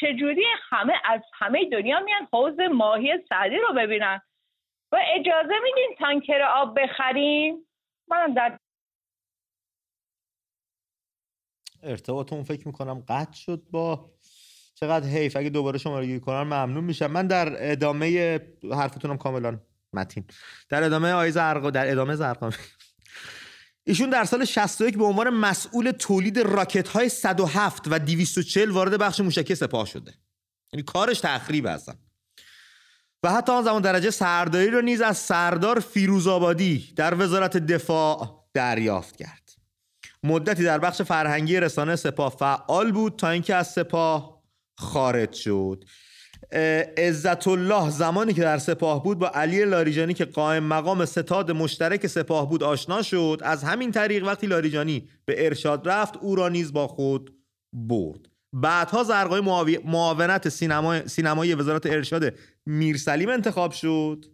[0.00, 4.20] چجوری همه از همه دنیا میان حوز ماهی سعدی رو ببینن؟
[4.92, 7.66] و اجازه میدین تانکر آب بخریم؟
[8.08, 8.58] من در
[11.82, 14.10] ارتباطمون فکر می‌کنم قطع شد با
[14.74, 15.36] چقدر حیف.
[15.36, 17.06] اگه دوباره شما رو کنن ممنون میشم.
[17.06, 18.38] من در ادامه
[18.72, 19.58] حرفتونم کاملا.
[19.94, 20.24] متین.
[20.68, 22.50] در ادامه آیه زرقا در ادامه زرقا
[23.86, 29.20] ایشون در سال 61 به عنوان مسئول تولید راکت های 107 و 240 وارد بخش
[29.20, 30.14] موشکی سپاه شده.
[30.72, 31.94] یعنی کارش تخریب هستن.
[33.22, 38.48] و حتی آن زمان درجه سرداری رو نیز از سردار فیروز آبادی در وزارت دفاع
[38.54, 39.50] دریافت کرد.
[40.22, 44.42] مدتی در بخش فرهنگی رسانه سپاه فعال بود تا اینکه از سپاه
[44.78, 45.84] خارج شد.
[46.96, 52.06] عزت الله زمانی که در سپاه بود با علی لاریجانی که قائم مقام ستاد مشترک
[52.06, 56.72] سپاه بود آشنا شد از همین طریق وقتی لاریجانی به ارشاد رفت او را نیز
[56.72, 57.34] با خود
[57.72, 58.20] برد.
[58.52, 59.40] بعدها زرقای
[59.84, 61.06] معاونت سینما...
[61.06, 62.34] سینمایی وزارت ارشاد
[62.66, 64.24] میرسلیم انتخاب شد.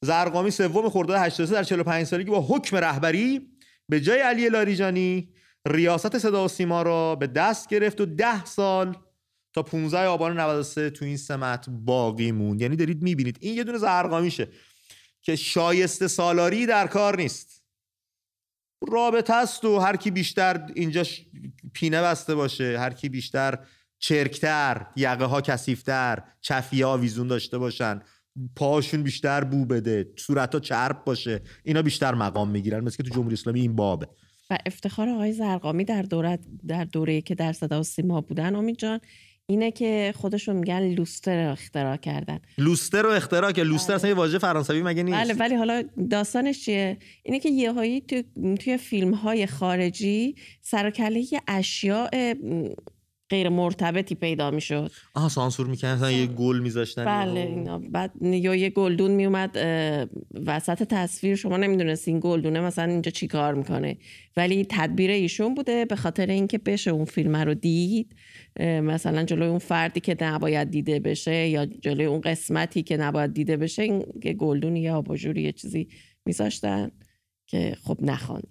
[0.00, 3.48] زرقامی سوم خرداد 83 در 45 سالگی با حکم رهبری
[3.88, 5.28] به جای علی لاریجانی
[5.66, 8.96] ریاست صدا و سیما را به دست گرفت و ده سال
[9.56, 12.62] تا 15 آبان 93 تو این سمت باقی موند.
[12.62, 13.38] یعنی دارید می‌بینید.
[13.40, 14.48] این یه دونه زرقامیشه
[15.22, 17.62] که شایسته سالاری در کار نیست.
[18.88, 21.02] رابطه است و هر کی بیشتر اینجا
[21.72, 23.58] پینه بسته باشه هر کی بیشتر
[23.98, 28.02] چرکتر یقه ها کسیفتر چفیه ها ویزون داشته باشن
[28.56, 32.84] پاشون بیشتر بو بده صورت ها چرب باشه اینا بیشتر مقام می‌گیرن.
[32.84, 34.08] مثل که تو جمهوری اسلامی این بابه.
[34.50, 36.38] و افتخار آقای زرقامی در دوره
[36.68, 39.00] در دوره که در صدا و سیما بودن امید جان
[39.48, 42.38] اینه که خودشون میگن لوستر رو اختراع کردن.
[42.58, 46.64] لوستر رو اختراع که لوستر اصلا یه واژه فرانسوی مگه نیست؟ بله ولی حالا داستانش
[46.64, 48.22] چیه؟ اینه که یهایی تو
[48.56, 52.08] توی فیلم های خارجی سرکله اشیاء
[53.30, 54.90] غیر مرتبطی پیدا می‌شد.
[55.14, 57.04] آها سانسور می‌کنن یه گل میذاشتن.
[57.04, 57.78] بله اینا.
[57.78, 59.56] بعد یا یه گلدون میومد
[60.46, 63.96] وسط تصویر شما نمی‌دونست این گلدونه مثلا اینجا چی کار می‌کنه.
[64.36, 68.14] ولی تدبیر ایشون بوده به خاطر اینکه بشه اون فیلم رو دید.
[68.60, 73.56] مثلا جلوی اون فردی که نباید دیده بشه یا جلوی اون قسمتی که نباید دیده
[73.56, 73.98] بشه این
[74.38, 75.88] گلدون یا آباژور یه چیزی
[76.24, 76.90] میذاشتن
[77.46, 78.42] که خب نخوان.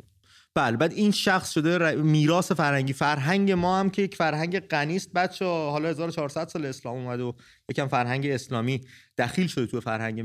[0.56, 2.94] بله بعد این شخص شده میراث فرهنگی.
[2.94, 7.34] فرهنگ ما هم که یک فرهنگ غنی است بچه حالا 1400 سال اسلام اومده و
[7.70, 8.82] یکم فرهنگ اسلامی
[9.18, 10.22] دخیل شده تو فرهنگ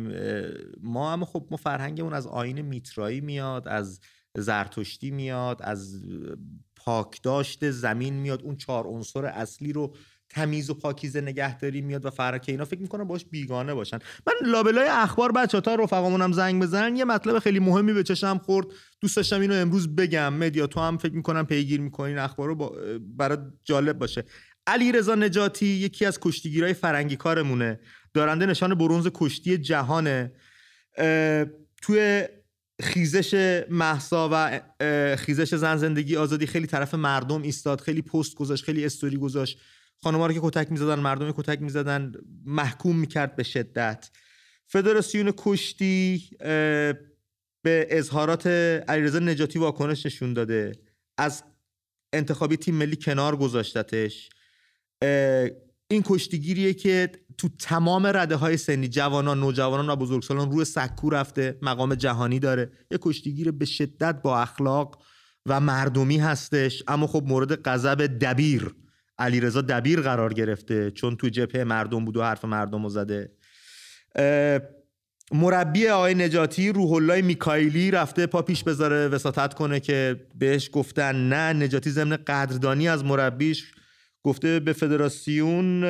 [0.83, 4.01] ما هم خب ما فرهنگمون از آین میترایی میاد از
[4.37, 6.03] زرتشتی میاد از
[6.85, 9.97] پاکداشت زمین میاد اون چهار عنصر اصلی رو
[10.29, 13.99] تمیز و پاکیزه نگهداری میاد و فرق اینا فکر می‌کنم باش بیگانه باشن.
[14.27, 18.67] من لابلای اخبار بچه تا رفقامونم زنگ بزنن یه مطلب خیلی مهمی به چشم خورد.
[19.01, 20.35] دوست داشتم اینو امروز بگم.
[20.35, 22.77] مدیا تو هم فکر می‌کنم پیگیر می‌کنین اخبار رو
[23.17, 24.25] برای جالب باشه.
[24.67, 27.81] علی رضا نجاتی یکی از کشتیگیرای فرنگی کارمونه.
[28.15, 30.33] دارنده نشان برونز کشتی جهانه.
[31.83, 32.29] توی
[32.83, 34.61] خیزش محسا و
[35.17, 39.59] خیزش زن زندگی آزادی خیلی طرف مردم ایستاد خیلی پست گذاشت خیلی استوری گذاشت.
[40.03, 42.13] خانم‌ها رو که کتک می‌زدن مردم کتک می‌زدن
[42.45, 44.11] محکوم می‌کرد به شدت.
[44.67, 46.31] فدراسیون کشتی
[47.63, 48.47] به اظهارات
[48.89, 50.73] علیرضا نجاتی واکنش نشون داده.
[51.19, 51.43] از
[52.13, 54.31] انتخابی تیم ملی کنار گذاشتتش.
[55.91, 61.59] این کشتیگیریه که تو تمام رده های سنی جوانان نوجوانان و بزرگسالان روی سکو رفته
[61.63, 62.71] مقام جهانی داره.
[62.91, 65.03] یه کشتیگیر به شدت با اخلاق
[65.47, 66.83] و مردمی هستش.
[66.89, 68.75] اما خب مورد غضب دبیر
[69.19, 73.33] علیرضا دبیر قرار گرفته چون تو جبهه مردم بود و حرف مردم رو زده.
[75.33, 81.29] مربی آقای نجاتی روح الله میکایلی رفته پا پیش بذاره وساطت کنه که بهش گفتن
[81.29, 83.73] نه نجاتی ضمن قدردانی از مربیش
[84.25, 85.85] گفته به فدراسیون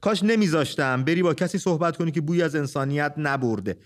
[0.00, 3.76] کاش نمیذاشتم بری با کسی صحبت کنی که بوی از انسانیت نبرده.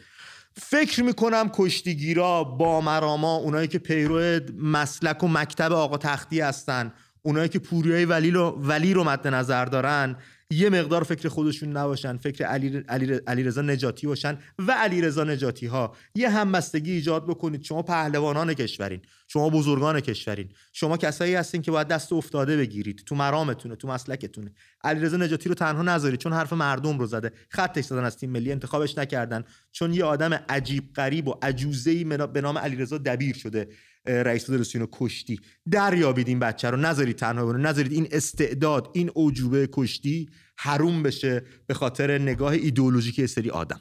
[0.57, 7.49] فکر می‌کنم کشتیگیرا با مراما اونایی که پیرو مسلک و مکتب آقا تختی هستن اونایی
[7.49, 10.17] که پوریای ولی رو, ولی رو مد نظر دارن
[10.53, 12.83] یه مقدار فکر خودشون نباشن فکر علی,
[13.27, 17.63] علی, رضا نجاتی باشن و علی رضا نجاتی ها یه همبستگی ایجاد بکنید.
[17.63, 19.01] شما پهلوانان کشورین.
[19.29, 20.49] شما بزرگان کشورین.
[20.73, 23.03] شما کسایی هستین که باید دست افتاده بگیرید.
[23.07, 24.53] تو مرامتونه تو مسلکتونه.
[24.85, 26.21] علی رضا نجاتی رو تنها نذارید.
[26.21, 27.33] چون حرف مردم رو زده.
[27.49, 28.53] خطش زدن از تیم ملی.
[28.53, 29.45] انتخابش نکردن.
[29.73, 33.69] چون یه آدم عجیب غریب و عجوزه‌ای به نام علیرضا دبیر شده.
[34.07, 35.41] رئیس فدراسیون کشتی.
[35.71, 36.77] دریابید این بچه رو.
[36.77, 43.27] نذارید تنها بونه نذارید این استعداد این اوجوبه کشتی حروم بشه به خاطر نگاه ایدئولوژیک
[43.27, 43.81] سری آدم.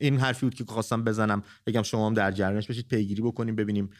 [0.00, 1.42] این حرفی بود که خواستم بزنم.
[1.66, 3.90] بگم شما هم در جریانش بشید پیگیری بکنیم ببینیم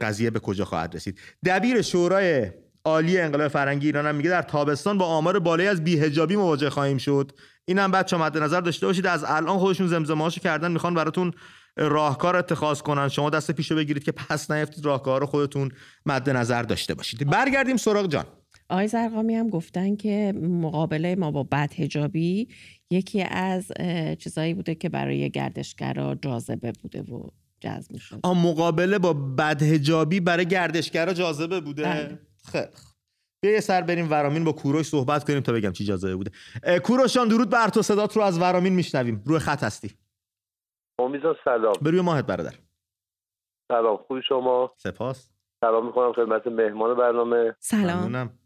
[0.00, 1.18] قضیه به کجا خواهد رسید.
[1.44, 2.50] دبیر شورای
[2.84, 6.98] عالی انقلاب فرنگی ایران هم میگه در تابستان با آمار بالایی از بیهجابی مواجه خواهیم
[6.98, 7.32] شد.
[7.64, 9.06] اینم بچه مد نظر داشته باشید.
[9.06, 11.32] از الان خودشون زمزمه‌هاشو کردن می‌خوان براتون
[11.76, 13.08] راهکار اتخاذ کنن.
[13.08, 15.70] شما دست پیشو بگیرید که پس نیفتید راهکار رو خودتون
[16.06, 17.30] مد نظر داشته باشید.
[17.30, 18.24] برگردیم سراغ جان.
[18.68, 22.48] آقای زرقامی هم گفتن که مقابله ما با بد هجابی
[22.90, 23.72] یکی از
[24.18, 27.28] چیزایی بوده که برای گردشگرا جاذبه بوده و
[27.60, 28.26] جذب می‌شد.
[28.26, 32.18] مقابله با بد هجابی برای گردشگرا جاذبه بوده؟ بله.
[32.52, 32.66] خیلی
[33.42, 36.30] بیا یه سر بریم ورامین با کوروش صحبت کنیم تا بگم چی جاذبه بوده.
[36.84, 37.82] کوروشان درود بر تو.
[37.82, 39.22] صدات رو از ورامین میشنویم.
[39.26, 39.90] روی خط هستی.
[40.98, 41.72] امیدوار سلام.
[41.82, 42.54] بروی ماهت برادر.
[43.68, 45.30] سلام خوبی شما؟ سپاس.
[45.60, 47.56] سلام می‌کنم خدمت مهمان برنامه.
[47.58, 48.38] سلام.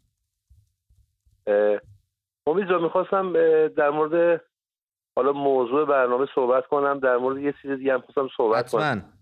[2.47, 3.33] امید جا می‌خواستم
[3.67, 4.41] در مورد
[5.15, 8.79] حالا موضوع برنامه صحبت کنم در مورد یه چیز دیگه هم خواستم صحبت حتما.
[8.79, 9.13] کنم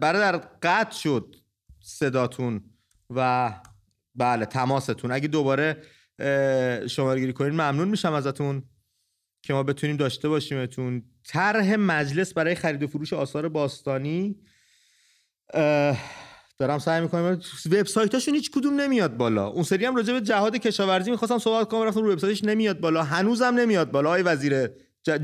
[0.00, 1.36] برادر قطع شد
[1.80, 2.64] صداتون
[3.10, 3.50] و
[4.14, 5.12] بله تماستون.
[5.12, 5.82] اگه دوباره
[6.88, 8.62] شماره گیری کنین ممنون میشم ازتون
[9.42, 11.02] که ما بتونیم داشته باشیمتون.
[11.28, 14.36] طرح مجلس برای خرید و فروش آثار باستانی.
[16.58, 17.40] دارم سعی می‌کنم.
[17.66, 19.46] وبسایتاشون هیچ کدوم نمیاد بالا.
[19.46, 23.02] اون سری هم راجع به جهاد کشاورزی می‌خواستم صحبت کنم رفتم رو وبسایتش نمیاد بالا.
[23.02, 24.68] هنوزم نمیاد بالا آقای وزیر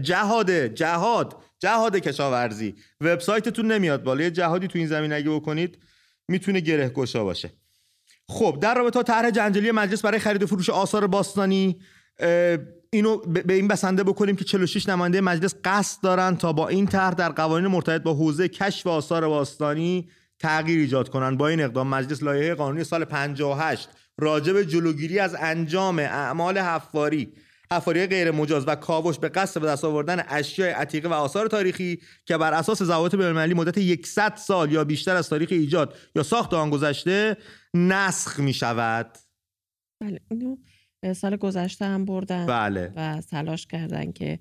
[0.03, 2.75] جهاد جهاد جهاد کشاورزی.
[3.01, 4.23] وبسایتتون نمیاد بالا.
[4.23, 5.79] یه جهادی تو این زمین اگه بکنید
[6.29, 7.51] می‌تونه گره گشا باشه.
[8.29, 11.81] خب در رابطه طرح جنجالی مجلس برای خرید و فروش آثار باستانی
[12.91, 17.15] اینو به این بسنده بکنیم که 46 نماینده مجلس قصد دارن تا با این طرح
[17.15, 20.09] در قوانین مرتبط با حوزه کشف آثار باستانی
[20.39, 21.37] تغییر ایجاد کنن.
[21.37, 27.33] با این اقدام مجلس لایحه قانونی سال 58 راجع جلوگیری از انجام اعمال حفاری
[27.73, 32.01] حفاری غیر مجاز و کاوش به قصد به دست آوردن اشیاء عتیقه و آثار تاریخی
[32.25, 36.55] که بر اساس ضوابط بین‌المللی مدت 100 سال یا بیشتر از تاریخ ایجاد یا ساخت
[36.55, 37.37] آن گذشته
[37.75, 39.19] نسخ می شود
[40.03, 40.57] بله اینو
[41.15, 42.93] سال گذشته هم بردن بله.
[42.97, 44.39] و تلاش کردن که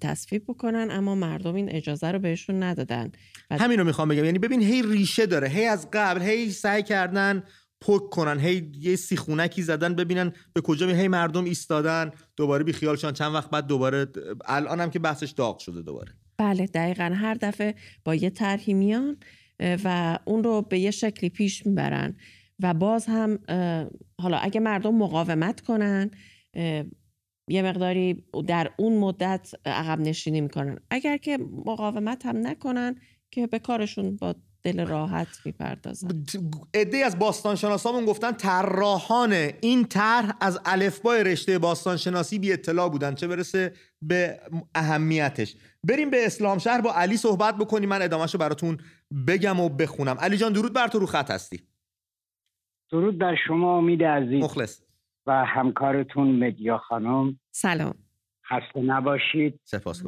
[0.00, 3.12] تصویب بکنن اما مردم این اجازه رو بهشون ندادن.
[3.50, 4.24] همین رو می‌خوام بگم.
[4.24, 7.42] یعنی ببین هی ریشه داره هی از قبل هی سعی کردن
[7.80, 12.10] پک کنن هی یه سیخونکی زدن ببینن به کجا می هی مردم ایستادن.
[12.36, 14.06] دوباره بی خیالشان چند وقت بعد دوباره
[14.44, 16.12] الان هم که بحثش داغ شده دوباره.
[16.38, 17.12] بله دقیقا.
[17.14, 19.16] هر دفعه با یه طرحی میان
[19.60, 22.16] و اون رو به یه شکلی پیش می‌برن.
[22.60, 23.38] و باز هم
[24.20, 26.10] حالا اگه مردم مقاومت کنن
[27.50, 30.78] یه مقداری در اون مدت عقب نشینی می‌کنن.
[30.90, 32.94] اگر که مقاومت هم نکنن
[33.30, 36.08] که به کارشون با دل راحت می‌پردازن
[36.74, 43.14] عده از باستانشناسامون گفتن طراحان این طرح از الفبای رشته باستانشناسی بی اطلاع بودن.
[43.14, 44.40] چه برسه به
[44.74, 45.56] اهمیتش.
[45.84, 47.88] بریم به اسلام شهر با علی صحبت بکنیم.
[47.88, 48.78] من ادامهشو براتون
[49.28, 50.16] بگم و بخونم.
[50.20, 51.60] علی جان درود بر تو رو خط هستی.
[52.90, 54.42] درود بر شما امید عزیز.
[54.42, 54.80] مخلص.
[55.26, 57.40] و همکارتون مدیا خانم.
[57.50, 57.94] سلام.
[58.48, 59.60] خسته نباشید.
[59.64, 60.02] سپاس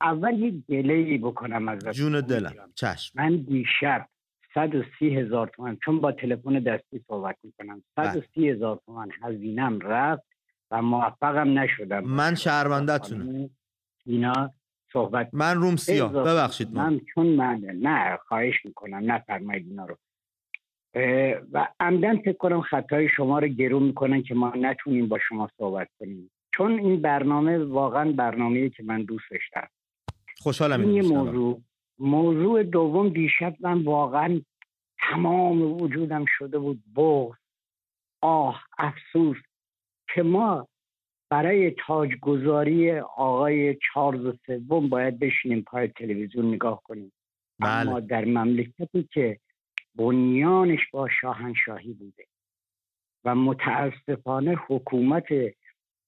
[0.00, 2.54] اول یک دلی بکنم از جون دلم.
[2.74, 3.12] چشم.
[3.22, 4.08] من دیشب
[4.54, 7.82] 130 هزار تومن چون با تلفن دستی صحبت می‌کنم.
[7.96, 8.52] 130 بله.
[8.52, 10.22] هزار تومن هزینم رفت
[10.70, 12.04] و موفقم نشدم.
[12.04, 13.50] من شهروندتونم.
[14.06, 14.50] اینا
[14.92, 16.12] صحبت من روم سیاه.
[16.12, 19.96] ببخشید من چون من نه خواهش می‌کنم نفرمایید اینا رو.
[21.52, 25.88] و عمدن فکر کنم خطای شما رو گرو می‌کنن که ما نتونیم با شما صحبت
[26.00, 26.30] کنیم.
[26.58, 29.68] چون این برنامه واقعا برنامه‌ای که من دوست داشتم.
[30.40, 31.62] خوشحالم این موضوع.
[31.98, 34.40] موضوع دوم دیشب من واقعا
[35.10, 37.36] تمام وجودم شده بود بغض
[38.22, 39.36] آه افسوس
[40.14, 40.68] که ما
[41.30, 47.12] برای تاجگذاری آقای چارلز سوم باید بشینیم پای تلویزیون نگاه کنیم.
[47.58, 47.88] بله.
[47.88, 49.40] اما در مملکتی که
[49.94, 52.24] بنیانش با شاهنشاهی بوده
[53.24, 55.26] و متاسفانه حکومت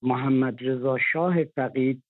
[0.02, 2.02] محمد رضا شاه فقید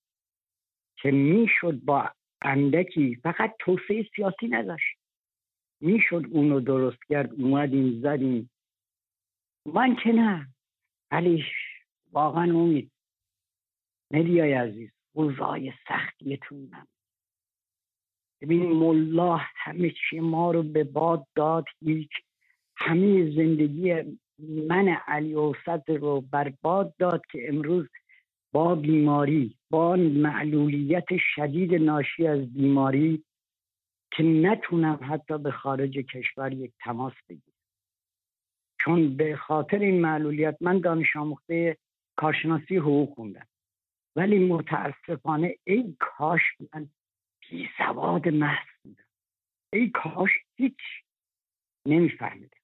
[0.96, 2.10] که می‌شد با
[2.42, 4.96] اندکی فقط توسعه سیاسی نداشت
[5.80, 8.50] می‌شد اونو درست کرد اومدیم زدیم.
[9.66, 10.46] من که نه.
[11.10, 11.44] ولی
[12.12, 12.90] واقعا امید.
[14.10, 14.90] ملیای عزیز
[15.88, 16.86] سختیتون من
[18.40, 22.10] ببین ملا همه چی ما رو به باد داد هیچ
[22.76, 24.04] همه زندگی
[24.68, 27.88] من علی اوسط رو برباد داد که امروز
[28.52, 33.24] با بیماری با معلولیت شدید ناشی از بیماری
[34.12, 37.56] که نتونم حتی به خارج کشور یک تماس بگیرم.
[38.80, 41.76] چون به خاطر این معلولیت من دانش آموخته
[42.16, 43.48] کارشناسی حقوق خوندم.
[44.16, 46.42] ولی متاسفانه ای کاش
[46.74, 46.90] من
[47.50, 49.04] بی سواد محض بودم.
[49.72, 50.80] ای کاش هیچ.
[51.86, 52.59] نمیفهمیدم.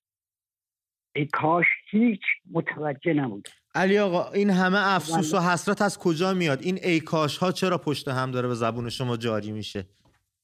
[1.17, 6.62] ای کاش هیچ متوجه نبودم علی آقا این همه افسوس و حسرت از کجا میاد؟
[6.62, 9.85] این ای کاش ها چرا پشت هم داره به زبون شما جاری میشه؟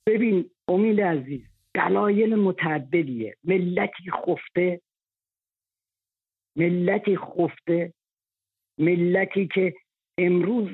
[0.07, 1.41] ببین امید عزیز
[1.75, 3.37] دلایل متعددیه.
[3.45, 4.81] ملتی خفته
[6.57, 7.93] ملتی خفته
[8.79, 9.75] ملتی که
[10.19, 10.69] امروز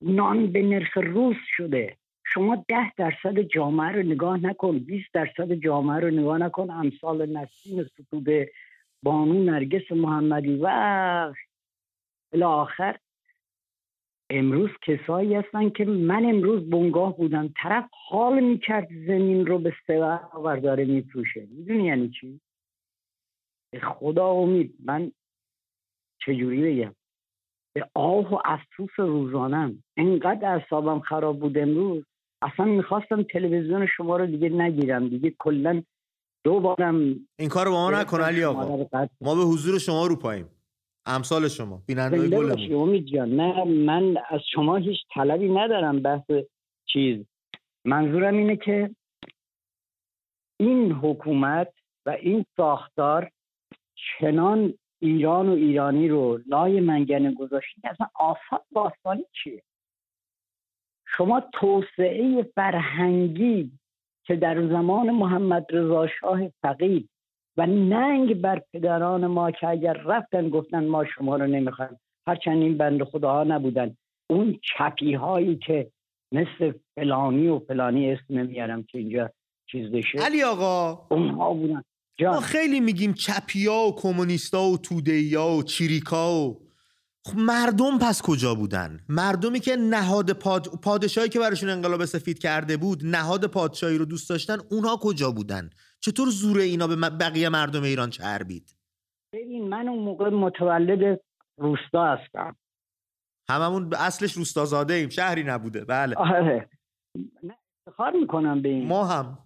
[0.00, 1.96] نان به نرخ روز شده.
[2.26, 7.84] شما ده درصد جامعه رو نگاه نکن 20 درصد جامعه رو نگاه نکن امثال نسیم
[7.84, 8.50] ستوده
[9.04, 12.98] بانو نرگس محمدی و آخر
[14.30, 17.54] امروز کسایی هستن که من امروز بنگاه بودم.
[17.62, 21.46] طرف حال می‌کرد زمین رو به سه برابر داره میفروشه.
[21.50, 22.40] می‌دونی یعنی چی؟
[23.82, 24.74] خدا امید.
[24.84, 25.12] من
[26.26, 26.94] چجوری بگم؟
[27.74, 32.04] به آه و افسوس روزانم انقدر اعصابم خراب بود امروز.
[32.42, 35.08] اصلا می‌خواستم تلویزیون شما رو دیگه نگیرم.
[35.08, 35.82] دیگه کلا
[36.44, 38.86] دو بارم این کار با ما نکن علی آقا.
[39.20, 40.48] ما به حضور شما رو پاییم.
[41.06, 43.28] امثال شما بیننده گل امید جان.
[43.28, 46.30] نه من از شما هیچ طلبی ندارم بحث
[46.86, 47.26] چیز.
[47.84, 48.90] منظورم اینه که
[50.60, 51.72] این حکومت
[52.06, 53.30] و این ساختار
[53.94, 59.62] چنان ایران و ایرانی رو لای منگنه گذاشتی اصلا آفات باستانی چیه؟
[61.16, 63.72] شما توسعه فرهنگی
[64.26, 67.08] که در زمان محمد رضا شاه فقید
[67.56, 72.00] و ننگ بر پدران ما که اگر رفتن گفتن ما شما رو نمی‌خوایم.
[72.26, 73.96] هرچند این بند خداها نبودن.
[74.30, 75.90] اون چپی هایی که
[76.32, 79.30] مثل فلانی و فلانی اسم نمیارم که اینجا
[79.70, 80.18] چیز بشه.
[80.18, 81.82] علی آقا اونها بودن.
[82.20, 86.63] ما خیلی میگیم چپیا و کمونیستا و تودهیا و چیریکا و
[87.26, 90.66] خب مردم پس کجا بودن؟ مردمی که نهاد پاد...
[90.82, 95.70] پادشاهی که براشون انقلاب سفید کرده بود نهاد پادشاهی رو دوست داشتن اونها کجا بودن؟
[96.00, 98.76] چطور زور اینا به بقیه مردم ایران چربید؟
[99.32, 101.20] ببین من اون موقع متولد
[101.58, 102.56] روستا هستم.
[103.48, 105.84] هممون اصلش روستا زاده ایم شهری نبوده.
[105.84, 106.16] بله.
[106.16, 106.68] آره.
[107.86, 109.38] افتخار می‌کنم به این ما هم.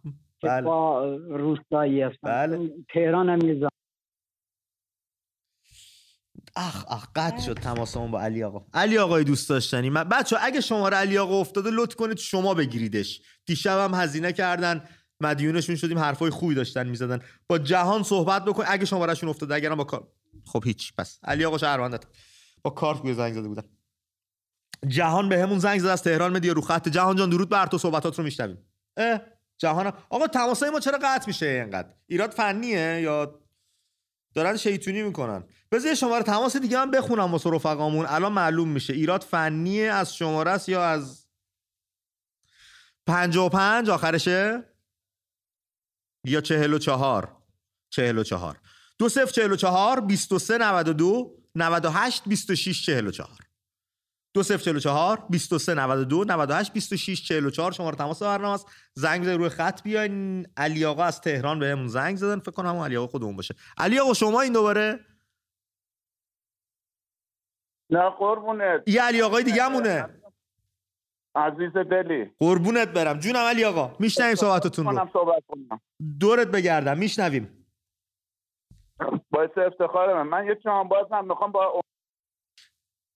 [0.43, 0.63] بله.
[0.63, 2.29] با روستایی هستم.
[2.29, 2.71] بله.
[2.95, 3.39] تهران هم
[6.57, 8.67] اخ اخ قطع شد تماسمون با علی آقا.
[8.75, 13.21] علی آقای دوست داشتنی من بچه اگه شماره علی آقا افتاده لطف کنید شما بگیریدش.
[13.47, 14.85] دیشب هم هزینه کردن
[15.21, 17.21] مدیونشون شدیم حرفای خوبی داشتن می‌زدن.
[17.49, 20.09] با جهان صحبت بکن اگه شمارهشون افتاده اگرم با کار
[20.47, 22.05] خب هیچ پس علی آقا شهروندت.
[22.63, 23.63] با کارت گوی زنگ زده بودن.
[24.87, 26.89] جهان به همون زنگ زده از تهران مدیا رو خط.
[26.89, 28.59] جهان جان درود بر تو صحبتات رو میشنویم.
[28.97, 29.21] اه
[29.59, 33.41] جهان آقا تماسای ما چرا قطع میشه اینقدر؟ ایراد فنیه یا
[34.39, 35.45] دارن شیطونی می‌کنن.
[35.73, 38.93] بذار شماره تماس دیگه هم بخونم واسه رفقامون الان معلوم میشه.
[38.93, 41.27] ایراد فنیه از شماره است یا از
[43.07, 44.65] 55 آخرشه؟
[46.25, 47.37] یا 44
[47.91, 48.61] 44
[48.99, 53.48] دو صفر 44 23 92 98 26 44
[54.39, 59.49] دو صفر 44 23 92 98 26 44 شماره تماس برنامه است زنگ بزنید روی
[59.49, 60.47] خط بیاین.
[60.57, 62.41] علی آقا از تهران بهمون زنگ زدن.
[62.41, 63.55] فکر کنم علی آقا خودمون باشه.
[63.79, 65.01] علی آقا شما این دوباره؟
[67.91, 68.83] نه قربونت.
[68.87, 70.21] یه علی آقای دیگه مونه.
[71.35, 72.31] عزیز دلی.
[72.39, 73.19] قربونت برم.
[73.19, 73.97] جونم علی آقا.
[74.01, 75.09] میشنویم صحبتتون رو.
[75.13, 75.81] صحبت کنم.
[76.21, 76.99] دورت بگردم.
[76.99, 77.67] میشنویم.
[79.31, 80.29] باعث افتخار من.
[80.29, 81.81] من یه چند باز هم می‌خوام با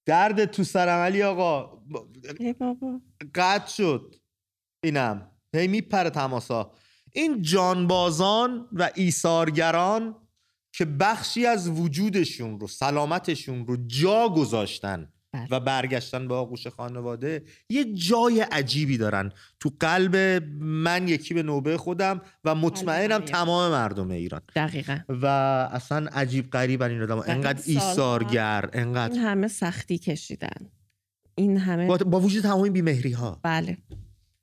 [0.04, 1.82] درد تو سرم علی آقا.
[2.58, 3.00] بابا.
[3.34, 4.14] قطع شد.
[4.84, 5.30] اینم.
[5.54, 6.72] هی میپره تماسا.
[7.12, 10.16] این جانبازان و ایثارگران
[10.72, 15.11] که بخشی از وجودشون رو سلامتشون رو جا گذاشتن.
[15.32, 15.46] بله.
[15.50, 19.32] و برگشتن به آغوش خانواده یه جای عجیبی دارن.
[19.60, 20.16] تو قلب
[20.60, 24.40] من یکی به نوبه خودم و مطمئنم تمام مردم ایران.
[24.56, 24.98] دقیقا.
[25.08, 25.26] و
[25.72, 30.70] اصلا عجیب غریبن این آدم انقدر ایثارگر انقدر این همه سختی کشیدن.
[31.34, 33.78] این همه با, با وجود تمام بیمهری ها بله.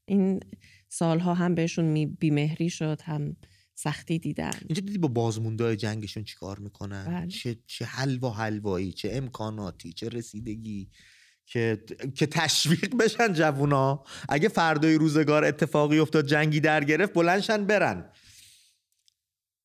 [0.06, 0.40] این
[0.88, 3.36] سالها هم بهشون بیمهری شد هم
[3.80, 4.52] سختی دیدن.
[4.68, 7.28] اینجا دیدی با بازمونده جنگشون چیکار می‌کنن؟ بله.
[7.28, 10.90] چه چه حلوا حلوایی چه امکاناتی چه رسیدگی
[11.46, 11.84] که
[12.16, 14.04] که تشویق بشن جوونا.
[14.30, 18.12] اگه فردای روزگار اتفاقی افتاد جنگی در گرفت بلندشن برن.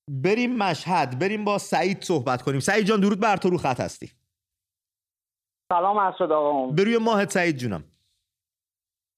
[0.09, 2.61] بریم مشهد بریم با سعید صحبت کنیم.
[2.61, 4.11] سعید جان درود بر تو رو خط هستی.
[5.69, 7.85] سلام اسد آقا بروی ماهت سعید جونم.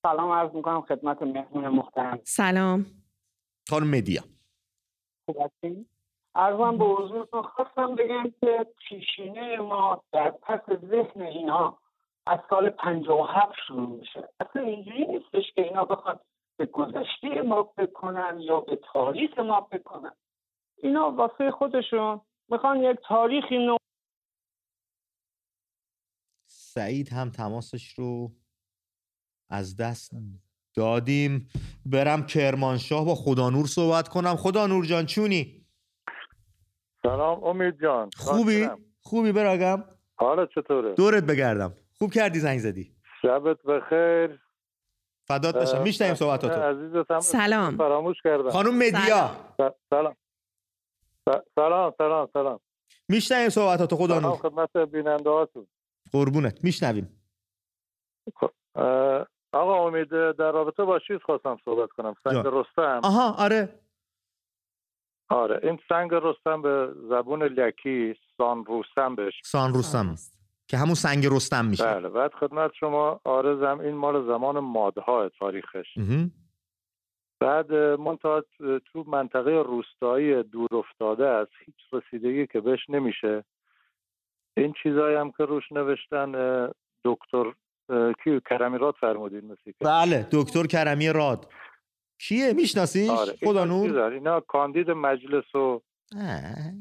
[0.02, 2.20] سلام عرض می‌کنم خدمت مهمون محترم.
[2.24, 2.86] سلام.
[3.68, 4.35] خانم مدیا
[5.26, 5.86] خوب هستین؟
[6.34, 10.60] ارزم به حضورتون خواستم بگم که پیشینه ما در پس
[10.90, 11.78] ذهن اینا
[12.26, 14.28] از سال 57 شروع میشه.
[14.40, 16.20] اصلا اینجوری نیستش که اینا بخواد
[16.56, 20.12] به گذشته ما بکنن یا به تاریخ ما بکنن.
[20.76, 22.20] اینا واسه خودشون.
[22.48, 23.76] می‌خوان یک تاریخی نو
[26.46, 28.30] سعید هم تماسش رو
[29.50, 30.14] از دست
[30.76, 31.48] دادیم.
[31.86, 34.36] برم کرمانشاه با خدا نور صحبت کنم.
[34.36, 35.66] خدا نور جان چونی؟
[37.02, 38.10] سلام امید جان.
[38.16, 38.68] خوبی؟
[39.00, 41.72] خوبی براگم حالا چطوره؟ دورت بگردم.
[41.98, 42.96] خوب کردی زنگ زدی.
[43.22, 44.40] شبت بخیر.
[45.28, 45.82] فدات بشم.
[45.82, 47.20] میشنیم صحبتاتو.
[47.20, 47.76] سلام.
[47.76, 48.50] فراموش کردم.
[48.50, 49.30] خانم مدیا.
[49.90, 50.16] سلام.
[51.56, 51.94] سلام.
[51.98, 52.60] سلام سلام
[53.08, 55.66] میشنیم صحبتاتو خدا نور خدمت بیننده هاتون
[56.12, 56.64] قربونت.
[56.64, 57.22] میشنویم.
[58.36, 58.50] خب،
[59.56, 62.14] آقا امید در رابطه با چیز خواستم صحبت کنم.
[62.24, 63.00] سنگ رستم.
[63.04, 63.68] آها آره.
[65.28, 70.14] آره این سنگ رستم به زبون لکی سان روستم بهش سان روستم
[70.68, 71.84] که همون سنگ رستم میشه.
[71.84, 75.98] بله بعد خدمت شما آرزم این مال زمان مادها تاریخش.
[77.40, 78.44] بعد منتها
[78.92, 83.44] تو منطقه روستایی دور افتاده است هیچ رسیدگی که بهش نمیشه.
[84.56, 86.32] این چیزایی هم که روش نوشتن
[87.04, 87.52] دکتر
[88.24, 91.48] کی؟ کرمی راد فرمودین مثل بله دکتر کرمی راد.
[92.20, 93.36] کیه؟ میشناسیش؟ آره.
[93.44, 95.80] خدا نور اینا کاندید مجلس و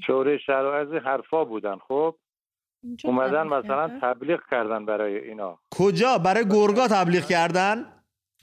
[0.07, 2.15] شورای شهر از حرفا بودن خب؟
[3.03, 5.59] اومدن مثلا تبلیغ کردن برای اینا.
[5.71, 7.85] کجا؟ برای گرگا تبلیغ کردن؟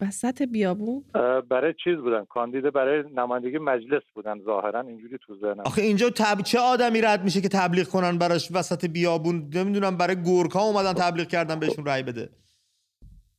[0.00, 1.04] وسط بیابون؟
[1.50, 5.62] برای چیز بودن کاندید برای نمایندگی مجلس بودن ظاهرا اینجوری تو ذهنم.
[5.66, 6.42] آخه اینجا تب...
[6.42, 11.26] چه آدمی رد میشه که تبلیغ کنن براش وسط بیابون؟ نمی‌دونم برای گورکا اومدن تبلیغ
[11.26, 12.30] کردن بهشون رأی بده.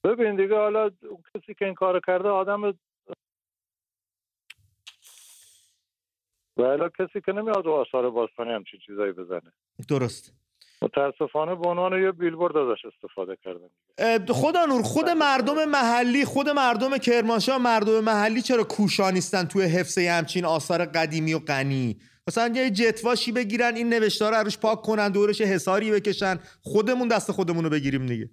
[0.04, 0.90] ببین دیگه حالا
[1.36, 2.74] کسی که این کار کرده آدم و
[7.00, 9.54] کسی که نمیاد آثار باستانی همچین چیزایی بزنه.
[9.90, 10.34] درست.
[10.82, 13.70] متاسفانه به عنوان یه بیلبورد ازش استفاده کردن.
[14.34, 19.98] خدا نور خود مردم محلی خود مردم کرمانشاه مردم محلی چرا کوشا نیستن توی حفظ
[19.98, 25.42] همچین آثار قدیمی و غنی؟ مثلا یه جتواشی بگیرن این نوشتار روش پاک کنن دورش
[25.42, 26.40] حساری بکشن.
[26.62, 28.30] خودمون دست خودمون رو بگیریم دیگه.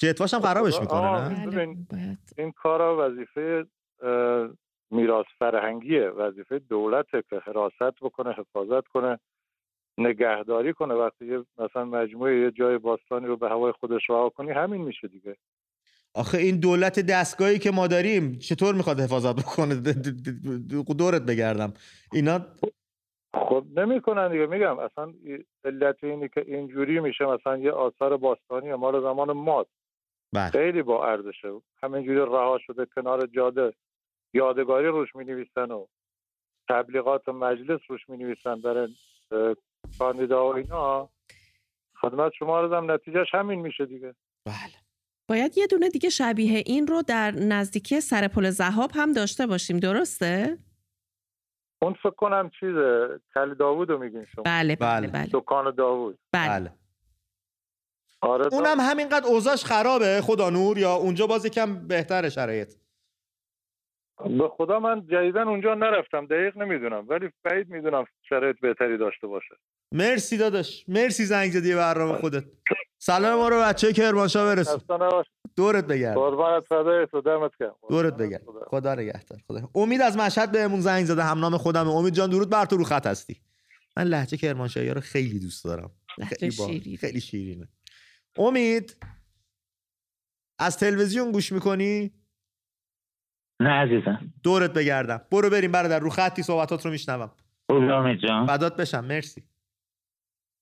[0.00, 3.64] جتواش هم خرابش می‌کنه نه؟ این کارا وظیفه
[4.90, 6.08] میراث فرهنگیه.
[6.08, 9.18] وظیفه دولته که حراست بکنه حفاظت کنه
[9.98, 10.94] نگهداری کنه.
[10.94, 15.36] وقتی مثلا مجموعه یه جای باستانی رو به هوای خودش رها کنی همین میشه دیگه.
[16.14, 19.74] آخه این دولت دستگاهی که ما داریم چطور می‌خواد حفاظت بکنه؟
[20.98, 21.72] دورت بگردم.
[22.12, 22.40] اینا
[23.34, 24.46] خب نمی‌کنن دیگه.
[24.46, 25.12] میگم اصلا
[25.64, 29.68] علت اینی که اینجوری میشه مثلا یه آثار باستانی مال زمان ماد
[30.34, 30.50] بله.
[30.50, 31.60] خیلی با ارزشه.
[31.82, 33.74] همینجوری رها شده کنار جاده.
[34.34, 35.86] یادگاری روش می نویسن و
[36.68, 38.88] تبلیغات مجلس روش می نویسن برای
[39.98, 41.08] کاندیدا و اینا.
[42.00, 44.14] خدمت شما رو هم نتیجهش همین میشه دیگه.
[44.46, 44.74] بله.
[45.28, 49.76] باید یه دونه دیگه شبیه این رو در نزدیکی سر پل زهاب هم داشته باشیم
[49.76, 50.58] درسته؟
[51.82, 54.44] اون فکر کنم چیزه کلی داوود رو میگین شما.
[54.44, 55.08] بله بله.
[55.08, 56.18] بله, دکان داوود.
[56.32, 56.79] بله, بله.
[58.20, 62.72] آره اونم همینقدر اوضاعش خرابه خدا نور یا اونجا باز کم بهتر شرایط؟
[64.38, 69.54] به خدا من جدیدن اونجا نرفتم دقیق نمی‌دونم ولی بعید می‌دونم شرایط بهتری داشته باشه.
[69.92, 72.44] مرسی داداش مرسی زنگ زدی برنامه خودت.
[72.98, 74.80] سلام ما رو بچه کرمانشاه برسون.
[75.56, 77.74] دورت بگرد قربانت فدای تو دمت گرم.
[77.88, 78.94] دورت بگرد خدا.
[78.94, 79.68] نگهدار خدا.
[79.74, 81.88] امید از مشهد بهمون زنگ زده همنام خودم.
[81.88, 83.36] امید جان درود بر تو رو خط هستی.
[83.96, 85.90] من لهجه کرمانشاهی رو خیلی دوست دارم.
[86.28, 86.96] خیلی شیرین.
[86.96, 87.68] خیلی شیرینه.
[88.38, 88.96] امید
[90.58, 92.10] از تلویزیون گوش می‌کنی؟
[93.60, 94.32] نه عزیزم.
[94.42, 95.20] دورت بگردم.
[95.32, 97.30] برو بریم برادر رو خطی صحبتات رو میشنوم.
[97.68, 99.44] امید جان فدات بشم مرسی.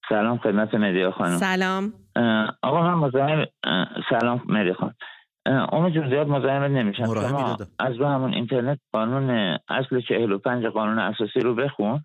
[0.09, 1.39] سلام خدمت مدیا خانم.
[1.39, 1.93] سلام.
[2.63, 3.47] آقا من مزاحم
[4.11, 4.95] سلام مری خان
[5.73, 7.05] اون جون زیاد مزاحمت نمیشم.
[7.05, 9.31] شما از رو همون اینترنت قانون
[9.69, 12.05] اصل 45 قانون اساسی رو بخون.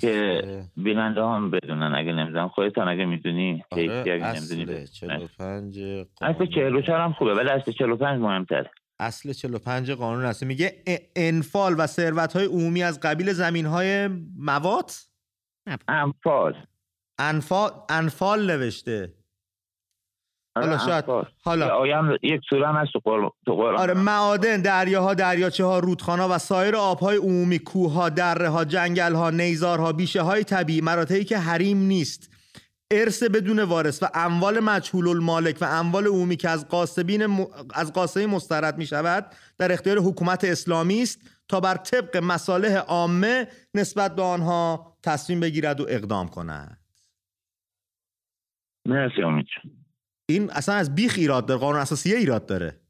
[0.00, 0.42] که
[0.76, 5.78] بیننده هم بدونن اگه نمی‌دونم خودتان اگه می‌دونی آره اگه نمی‌دونی 45
[6.20, 8.70] اصل 44 هم خوبه ولی اصل 45 مهمتره
[9.00, 10.82] اصل 45 قانون هست میگه
[11.16, 14.08] انفال و ثروت های عمومی از قبیل زمین های
[14.38, 15.08] موات
[15.88, 16.54] انفال.
[17.18, 19.14] انفال انفال نوشته.
[20.60, 21.04] حالا آره، شاید
[21.44, 22.16] حالا.
[22.22, 27.16] یک سوره هم هست تو قرآن آره معادن دریاها دریاچه ها رودخانه و سایر آبهای
[27.16, 32.38] عمومی کوه دره ها جنگل ها نیزارها بیشه های طبیعی مراتعی که حریم نیست.
[32.90, 37.46] ارث بدون وارث و اموال مجهول المالک و اموال عمومی که از قاسبین م...
[37.74, 39.26] از قاسبی مسترد می شود
[39.58, 45.80] در اختیار حکومت اسلامی است تا بر طبق مصالح عامه نسبت به آنها تصمیم بگیرد
[45.80, 46.78] و اقدام کند.
[48.86, 49.46] مرسی امید
[50.28, 52.80] این اصلا از بیخ ایراد داره قانون اساسی ایراد داره.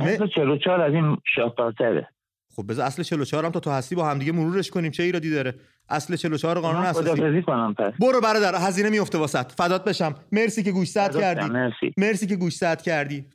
[0.00, 2.08] اصل 44 از این شاهکارتره.
[2.56, 5.54] خب بذار اصل 44 هم تا تو هستی با همدیگه مرورش کنیم چه ایرادی داره؟
[5.88, 7.42] اصل 44 قانون اساسی.
[7.42, 7.92] کنم پس.
[8.00, 10.14] برو برادر هزینه میفته واسط فدات بشم.
[10.32, 11.46] مرسی که گوش کردی.
[11.46, 11.94] مرسی.
[11.96, 13.26] مرسی که گوش کردی.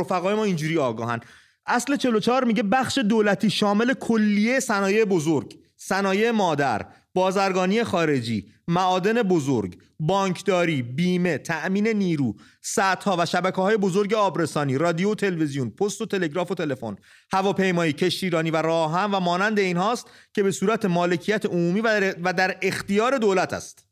[0.00, 1.20] رفقای ما اینجوری آگاهن.
[1.66, 9.78] اصل 44 میگه بخش دولتی شامل کلیه صنایع بزرگ صنایع مادر بازرگانی خارجی معادن بزرگ
[10.00, 16.06] بانکداری بیمه تأمین نیرو سدها و شبکه های بزرگ آبرسانی رادیو و تلویزیون پست و
[16.06, 16.96] تلگراف و تلفن
[17.32, 22.58] هواپیمایی کشتیرانی و راهن و مانند این هاست که به صورت مالکیت عمومی و در
[22.62, 23.86] اختیار دولت است.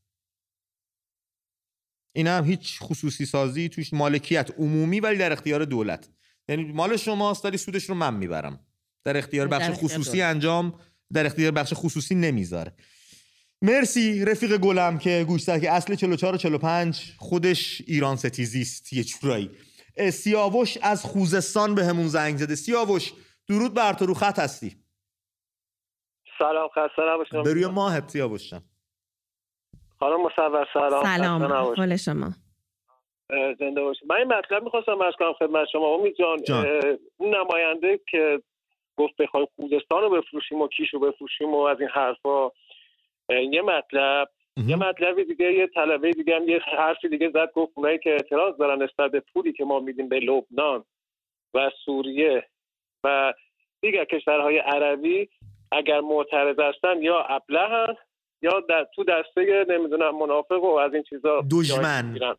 [2.13, 6.09] این هم هیچ خصوصی سازی توش مالکیت عمومی ولی در اختیار دولت.
[6.49, 8.67] یعنی مال شماست ولی سودش رو من می‌برم.
[9.05, 10.81] در اختیار بخش خصوصی انجام
[11.13, 12.75] در اختیار بخش خصوصی نمی‌ذاره.
[13.63, 19.05] مرسی رفیق گلم که گوش که اصل 44 و 45 خودش ایران ستیزی است یه
[19.05, 19.51] چورایی.
[20.13, 22.55] سیاوش از خوزستان به همون زنگ زده.
[22.55, 23.13] سیاوش
[23.49, 24.77] درود بر تو رو خط هستی.
[26.39, 28.55] سلام خسته نباشم بروی ماهت سیاوش
[30.01, 31.05] خانم مصور سلام.
[31.05, 31.43] سلام.
[31.77, 32.33] حال شما؟
[33.59, 34.05] زنده باشید.
[34.09, 35.95] من این مطلب می‌خواستم از کنم خدمت شما.
[35.95, 36.67] امید جان, جان.
[37.17, 38.43] اون نماینده که
[38.97, 42.51] گفت بخوایم خوزستان رو بفروشیم و کیش رو بفروشیم و از این حرفا
[43.29, 44.29] یه مطلب.
[44.67, 48.57] یه مطلبی دیگه یه طلبه دیگه هم یه حرفی دیگه زد گفت اونایی که اعتراض
[48.57, 50.85] دارن نسبت به پولی که ما میدیم به لبنان
[51.55, 52.49] و سوریه
[53.05, 53.35] و
[53.81, 55.29] دیگر کشورهای عربی
[55.73, 57.97] اگر معترض هستن یا ابله
[58.43, 62.37] یا در تو دسته نمی‌دونم منافق و از این چیزا دشمن.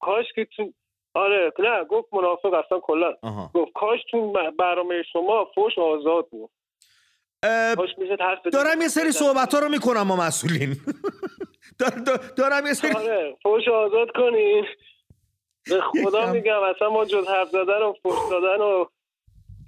[0.00, 0.72] کاش که تو
[1.14, 3.14] آره نه گفت منافق اصلا کلا
[3.54, 6.50] گفت کاش تو برنامه شما فوش آزاد بود.
[8.52, 10.76] دارم یه سری صحبت ها رو می‌کنم ما مسئولین.
[12.38, 14.64] دارم یه سری آره فوش آزاد کنین
[15.70, 18.84] به خدا میگم اصلا ما جز حرف زدن و فوش دادن و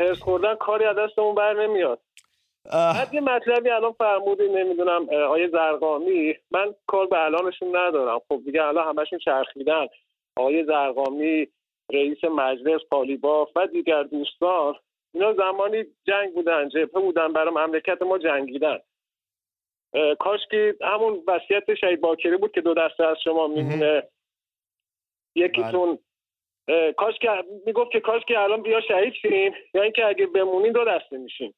[0.01, 2.01] حرس خوردن کاری از دستمون بر نمیاد.
[2.73, 6.35] بعد یه مطلبی الان فرمودی نمی‌دونم آیه زرقامی.
[6.51, 8.21] من کار به الانشون ندارم.
[8.29, 9.87] خب دیگه الان همشون چرخیدن.
[10.37, 11.49] آقای زرقامی
[11.93, 14.75] رئیس مجلس پالیباف و دیگر دوستان.
[15.15, 18.79] اینا زمانی جنگ بودن جبهه بودن برای مملکت ما جنگیدن.
[20.19, 24.03] کاش که همون وصیت شهید باکری بود که دو دسته از شما میمونه
[25.35, 25.99] یکیتون.
[26.97, 27.31] کاش که
[27.67, 31.55] می‌گفت که کاش که الان بیا شهید شیم یا اینکه اگه بمونین دو دسته میشین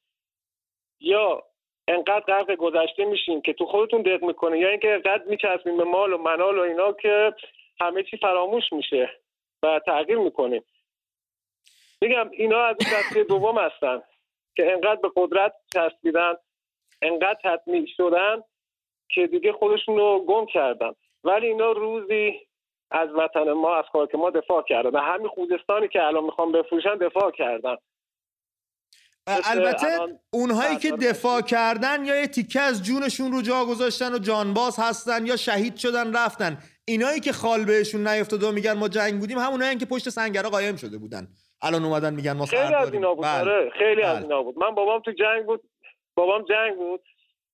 [0.99, 1.43] یا
[1.87, 6.13] انقدر غرق گذشته میشین که تو خودتون دق می‌کنه یا اینکه انقدر میچسبین به مال
[6.13, 7.33] و منال و اینا که
[7.79, 9.09] همه چی فراموش میشه
[9.63, 10.63] و تغییر می‌کنیم
[12.07, 14.01] میگم اینا از این دسته دوم هستن
[14.55, 16.33] که انقدر به قدرت چسبیدن
[17.01, 18.41] انقدر تطمیع شدن
[19.09, 20.91] که دیگه خودشون رو گم کردن.
[21.23, 22.33] ولی اینا روزی
[22.91, 26.95] از وطن ما از خاک ما دفاع کردن و همین خوزستانی که الان می‌خوام بفروشن
[26.95, 27.75] دفاع کردن.
[29.27, 29.87] البته
[30.33, 35.25] اونهایی که دفاع کردن یا یه تیکه از جونشون رو جا گذاشتن و جانباز هستن
[35.25, 36.57] یا شهید شدن رفتن.
[36.85, 40.75] اینایی که خال بهشون نیفتاده و میگن ما جنگ بودیم همونایی که پشت سنگرها قایم
[40.75, 41.27] شده بودن.
[41.65, 43.25] الان اومدن میگن ما خیلی از اینا بود.
[43.25, 43.41] بله.
[43.41, 44.07] آره خیلی بله.
[44.07, 44.59] از اینا بود.
[44.59, 45.61] من بابام تو جنگ بود.
[46.15, 47.01] بابام جنگ بود.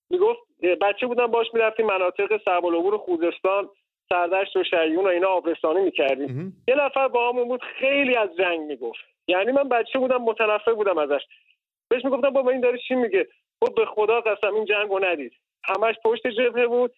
[0.09, 0.39] می‌گفت
[0.81, 3.69] بچه بودم باش می‌رفتیم مناطق سرب و خوزستان
[4.09, 6.63] سردشت و شیون و اینا آبرسانی می‌کردیم.
[6.67, 8.99] یه نفر با بود خیلی از جنگ می‌گفت.
[9.27, 11.21] یعنی من بچه بودم متنفر بودم ازش.
[11.89, 13.27] بهش می‌گفتم بابا این داره چی میگه؟
[13.59, 15.33] خب به خدا قسم این جنگو ندید.
[15.63, 16.93] همش پشت جبهه بود.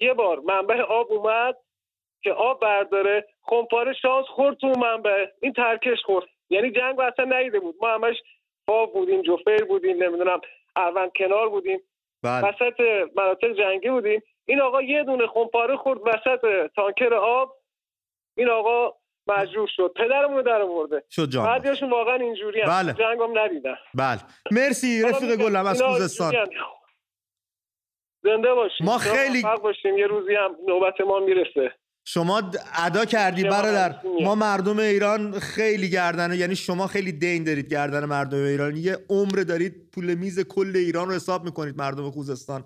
[0.00, 1.56] یه بار منبع آب اومد
[2.22, 3.26] که آب برداره.
[3.42, 5.26] خمپاره شانس خورد تو منبع.
[5.42, 6.26] این ترکش خورد.
[6.50, 7.76] یعنی جنگ اصلا نیده بود.
[7.80, 8.16] ما همش
[8.66, 10.40] فاو بودیم جفیر بودیم نمی‌دونم
[10.76, 11.80] اروند کنار بودیم.
[12.22, 12.48] بله.
[12.48, 12.80] وسط
[13.16, 14.22] مناطق جنگی بودیم.
[14.46, 17.56] این آقا یه دونه خمپاره خورد وسط تانکر آب.
[18.36, 19.92] این آقا مجروح شد.
[19.96, 21.04] پدرمون در آورده.
[21.10, 21.62] شد جان.
[21.90, 22.92] واقعا اینجوری بله.
[22.92, 23.76] جنگم ندیدن.
[23.94, 24.20] بله.
[24.50, 26.34] مرسی رفیق گلم از خوزستان.
[28.22, 29.98] زنده باشیم ما خیلی باشیم.
[29.98, 31.74] یه روزی هم نوبت ما می‌رسه.
[32.04, 33.96] شما ادا کردی برادر.
[34.22, 36.36] ما مردم ایران خیلی گردنه.
[36.36, 38.76] یعنی شما خیلی دین دارید گردن مردم ایران.
[38.76, 42.64] یه عمر دارید پول میز کل ایران رو حساب می‌کنید مردم خوزستان.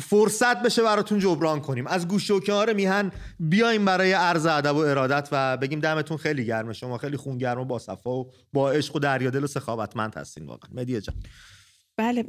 [0.00, 1.86] فرصت بشه براتون جبران کنیم.
[1.86, 6.44] از گوشه و کنار میهن بیایم برای عرض ادب و ارادت و بگیم دمتون خیلی
[6.44, 6.72] گرمه.
[6.72, 10.70] شما خیلی خونگرم و با صفا و با عشق و دریادل و سخاوتمند هستین واقعا.
[10.74, 11.16] مدیه جان.
[11.98, 12.22] بله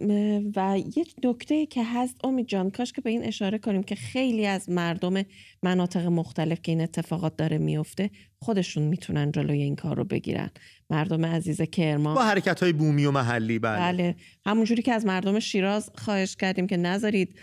[0.56, 4.46] و یک نکته که هست امید جان کاش که به این اشاره کنیم که خیلی
[4.46, 5.24] از مردم
[5.64, 8.10] مناطق مختلف که این اتفاقات داره میفته
[8.40, 10.50] خودشون می‌تونن جلوی این کار رو بگیرن.
[10.90, 12.16] مردم عزیز کرمان.
[12.16, 14.16] با حرکت های بومی و محلی بله, بله.
[14.46, 17.40] همونجوری که از مردم شیراز خواهش کردیم که نذارید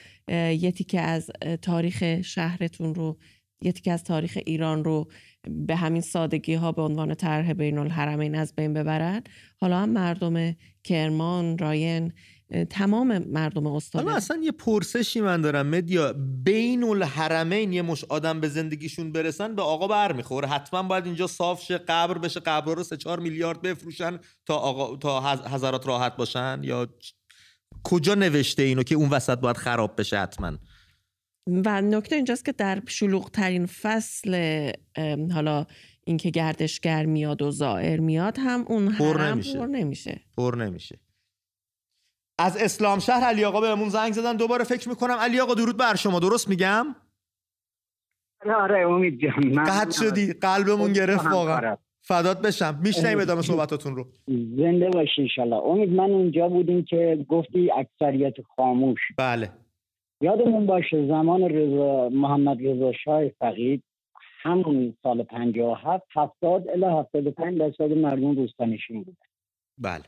[0.58, 1.30] یه تیکه از
[1.62, 3.18] تاریخ شهرتون رو
[3.62, 5.08] یه تیکه از تاریخ ایران رو
[5.50, 9.22] به همین سادگی ها به عنوان طرح بین الحرمین از بین ببرن
[9.60, 12.12] حالا هم مردم کرمان راین
[12.70, 15.66] تمام مردم استان حالا اصلا یه پرسشی من دارم.
[15.66, 20.48] مدیا بین الحرمین یه مش آدم به زندگیشون برسن به آقا برمیخوره.
[20.48, 24.96] حتما باید اینجا صاف شه قبر بشه قبر رو سه چهار میلیارد بفروشن تا آقا
[24.96, 26.88] تا حضرات راحت باشن؟ یا
[27.84, 30.58] کجا نوشته اینو که اون وسط باید خراب بشه حتما؟
[31.46, 34.70] و نکته اینجاست که در شلوغ ترین فصل
[35.34, 35.66] حالا
[36.04, 39.58] اینکه گردشگر میاد و زائر میاد هم اون پر نمیشه.
[39.58, 40.20] پر نمیشه.
[40.36, 40.98] پر نمیشه.
[42.38, 44.36] از اسلام شهر علی آقا بهمون زنگ زدن.
[44.36, 46.20] دوباره فکر می‌کنم علی آقا درود بر شما.
[46.20, 46.86] درست میگم؟
[48.56, 49.64] آره امید جان.
[49.64, 50.32] قطع شدی.
[50.32, 51.76] قلبمون گرفت واقعا.
[52.02, 52.80] فدات بشم.
[52.82, 54.08] میشنیم ادامه صحبتاتون رو.
[54.56, 55.56] زنده باشی انشالله.
[55.56, 59.00] امید من اونجا بودیم که گفتی اکثریت خاموش.
[59.18, 59.52] بله.
[60.20, 63.82] یادمون باشه زمان رضا محمد رضا شاه فقید
[64.42, 69.16] همون سال 57 70 الی 75 درصد مردم روستانشین بودن
[69.78, 70.02] بله.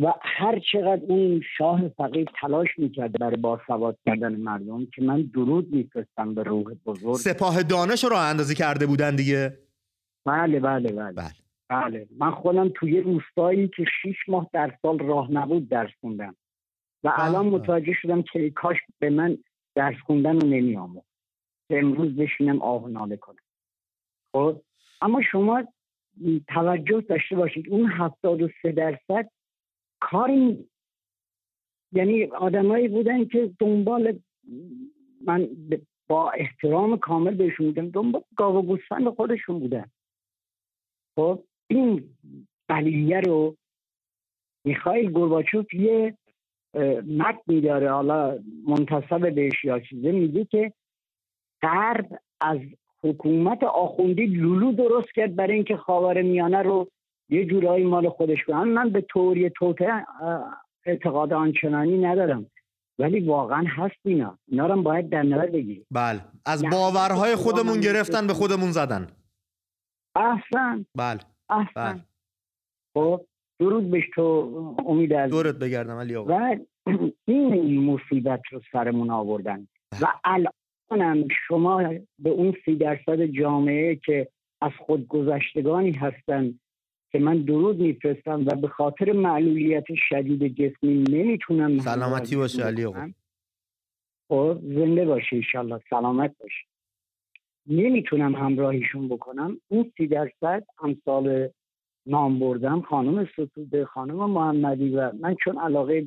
[0.00, 5.74] و هر چقدر اون شاه فقید تلاش می‌کرد برای باسواد کردن مردم که من درود
[5.74, 7.14] میفرستم به روح بزرگ.
[7.14, 9.58] سپاه دانش رو اندازی کرده بودن دیگه؟
[10.26, 11.12] بله بله بله.
[11.12, 11.32] بله,
[11.68, 12.06] بله.
[12.18, 16.36] من خودم توی روستایی که 6 ماه در سال راه نبود درس خوندم.
[17.04, 19.38] و الان متوجه شدم که کاش به من
[19.74, 21.04] درس خوندن رو نمی آمد
[21.68, 23.42] که امروز بشینم آه ناله کنم.
[24.32, 24.62] خب؟
[25.00, 25.64] اما شما
[26.48, 27.68] توجه داشته باشید.
[27.68, 29.30] اون هفتاد و سه درصد
[30.00, 30.68] کاری
[31.92, 34.18] یعنی آدمایی بودن که دنبال
[35.26, 35.48] من
[36.08, 39.90] با احترام کامل بهشون میگم دنبال گاو و گوسفند خودشون بودن.
[41.16, 42.16] خب؟ این
[42.68, 43.56] بلیه رو
[44.64, 46.16] میخایل گورباچوف یه
[47.18, 50.72] متنی داره حالا منتصب بهش یا چیزه میگه که
[51.62, 52.58] غرب از
[53.02, 56.88] حکومت آخوندی لولو درست کرد برای اینکه خاور میانه رو
[57.28, 60.06] یه جورایی مال خودش کنن من به طوری توته
[60.86, 62.46] اعتقاد آنچنانی ندارم.
[62.98, 64.38] ولی واقعا هست اینا.
[64.48, 65.86] اینا رو باید در نظر بگیریم.
[65.90, 66.20] بله.
[66.46, 69.06] از باورهای خودمون گرفتن به خودمون زدن.
[70.16, 70.86] احسن.
[70.94, 71.20] بله.
[71.50, 71.92] احسن.
[71.92, 72.00] بله.
[72.94, 73.26] خب
[73.58, 74.22] درود بهش تو
[74.86, 76.32] امید از دورت بگردم علی آقا.
[76.32, 76.56] و
[77.24, 79.68] این مصیبت رو سرمون آوردن.
[80.02, 84.28] و الانم شما به اون سی درصد جامعه که
[84.60, 86.58] از خودگذشتگانی هستن
[87.12, 93.10] که من درود میفرستم و به خاطر معلولیت شدید جسمی نمی‌تونم سلامتی باشه علی آقا.
[94.28, 96.66] خب زنده باشه ایشالله سلامت باشه.
[97.66, 99.60] نمی‌تونم همراهیشون بکنم.
[99.68, 101.48] اون سی درصد امثال
[102.08, 106.06] نام بردم خانم ستوده خانم محمدی و من چون علاقه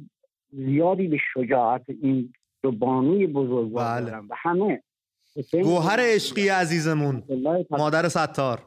[0.49, 4.05] زیادی به شجاعت این دو بانوی بزرگ بله.
[4.05, 4.83] دارم و همه
[5.51, 7.23] گوهر عشقی عزیزمون
[7.69, 8.63] مادر ستار.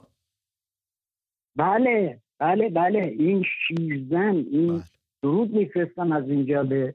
[1.57, 3.15] بله بله بله.
[3.19, 4.85] این شیرزن این بله.
[5.23, 6.95] درود میفرستم از اینجا به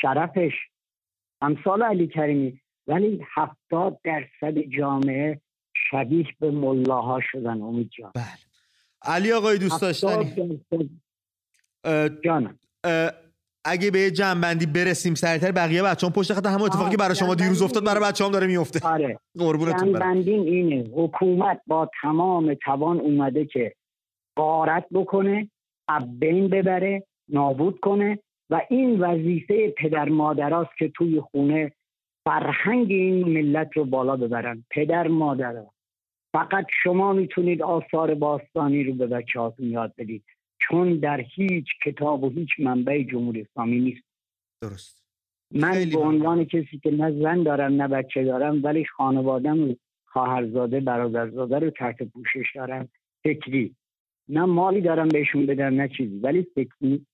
[0.00, 0.52] شرفش
[1.40, 5.40] امثال علی کریمی ولی هفتاد درصد جامعه
[5.90, 8.12] شبیه به ملاها شدن امید جان.
[8.14, 8.37] بله.
[9.02, 10.60] علی آقای دوست داشتنی؟
[12.24, 12.58] جانم.
[13.64, 17.62] اگه به جنبندی برسیم سریعتر بقیه بچه هم پشت خط همون اتفاقی برای شما دیروز
[17.62, 18.88] افتاد برای بچه هم داره میفته.
[18.88, 19.18] آره.
[19.38, 23.74] قربونتون جنبندیم اینه حکومت با تمام توان اومده که
[24.36, 25.50] قارت بکنه
[26.18, 28.18] بین ببره نابود کنه
[28.50, 31.72] و این وظیفه پدر مادراست که توی خونه
[32.24, 34.64] فرهنگ این ملت رو بالا ببرن.
[34.70, 35.72] پدر مادرها.
[36.32, 40.24] فقط شما می‌تونید آثار باستانی رو به بچه هاتون یاد بدید.
[40.68, 44.02] چون در هیچ کتاب و هیچ منبع جمهوری اسلامی نیست.
[44.62, 45.04] درست.
[45.54, 51.58] من به عنوان کسی که نه زن دارم نه بچه دارم ولی خانوادم خواهرزاده برادرزاده
[51.58, 52.88] رو تحت پوشش دارم.
[53.24, 53.74] فکری.
[54.28, 56.18] نه مالی دارم بهشون بدم نه چیزی.
[56.18, 57.06] ولی فکری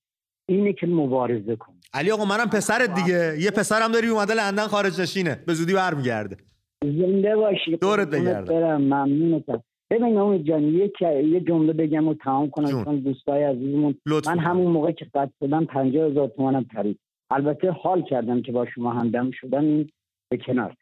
[0.49, 1.73] اینه که مبارزه کن.
[1.93, 3.35] علی آقا منم پسرت دیگه.
[3.39, 5.43] یه پسرم داری اومده لندن خارج نشینه.
[5.47, 6.37] به زودی برمیگرده.
[6.83, 7.77] زنده باشی.
[7.77, 8.77] دورت بگردم.
[8.77, 13.95] ممنونتم ببین امید جان یه یه جمله بگم و تمام کنم چون دوستای عزیزمون.
[14.25, 16.99] من همون موقع که قد شدم 50 هزار تومنم پرید
[17.29, 19.63] البته حال کردم که با شما همدم شدم.
[19.63, 19.89] این
[20.29, 20.75] به کنار.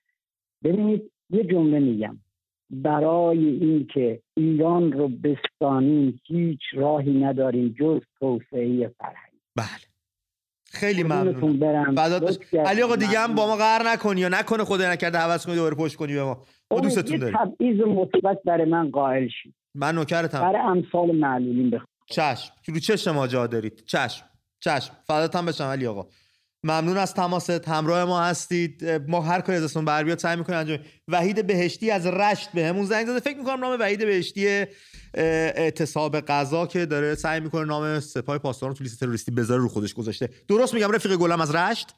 [0.64, 2.18] ببینید یه جمله میگم.
[2.70, 9.34] برای اینکه ایران رو بستانیم هیچ راهی نداریم جز توسعه فرهنگ.
[9.56, 9.93] بله.
[10.74, 11.64] خیلی ممنون.
[12.66, 15.76] علی آقا دیگه هم با ما قهر نکنی یا نکنه خدا نکرده حوض کنی دوباره
[15.76, 16.44] پشت کنی به ما.
[16.72, 17.38] ما دوستتون داریم.
[17.38, 22.54] تبعیض مثبت برای من قائل شید من نوکرتم برای امثال معلولین بخوام چشم.
[22.68, 23.84] رو چشم ما جا دارید.
[23.86, 24.26] چشم.
[24.60, 24.94] چشم.
[25.08, 26.08] فدات هم بشم علی آقا.
[26.64, 27.68] ممنون از تماست.
[27.68, 28.86] همراه ما هستید.
[28.86, 32.86] ما هر کاری از اسمون بر بیاد سعی می‌کنیم انجام وحید بهشتی از رشت بهمون
[32.86, 33.20] زنگ زده.
[33.20, 34.66] فکر می‌کنم نام وحید بهشتی
[35.14, 39.94] اعتصاب قضا که داره سعی می‌کنه نام سپاه پاسداران تو لیست تروریستی بذاره رو خودش
[39.94, 40.30] گذاشته.
[40.48, 41.96] درست میگم رفیق گلم از رشت.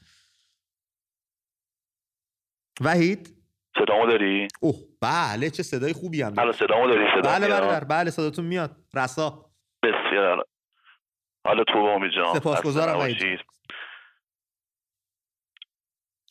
[2.82, 3.36] وحید؟
[3.80, 6.34] صدامو داری؟ اوه بله چه صدای خوبی هم.
[6.36, 8.86] حالا صدامو داری صدا بله بله بله صداتون میاد.
[8.94, 9.52] رسا.
[9.84, 10.46] بسیار.
[11.48, 12.40] حالا تو با جان.
[12.40, 13.40] سپاسگزارم وحید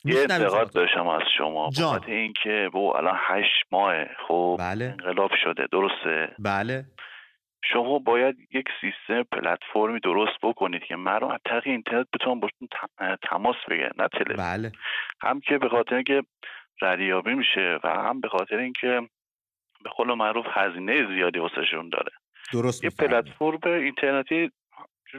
[0.05, 1.69] یه انتقاد داشتم از شما.
[1.81, 4.85] بابت اینکه بو الان هشت ماه خب بله.
[4.85, 5.67] انقلاب شده.
[5.71, 6.85] درسته؟ بله.
[7.73, 12.67] شما باید یک سیستم پلتفرمی درست بکنید که مردم از طریق اینترنت بتونن باشون
[13.29, 14.71] تماس بگیرن نه تله بله.
[15.21, 16.23] هم که به خاطر اینکه
[16.81, 19.01] ردیابی میشه و هم به خاطر اینکه
[19.83, 22.11] به قول معروف هزینه زیادی واسهشون داره.
[22.53, 24.51] درست یه پلتفرم اینترنتی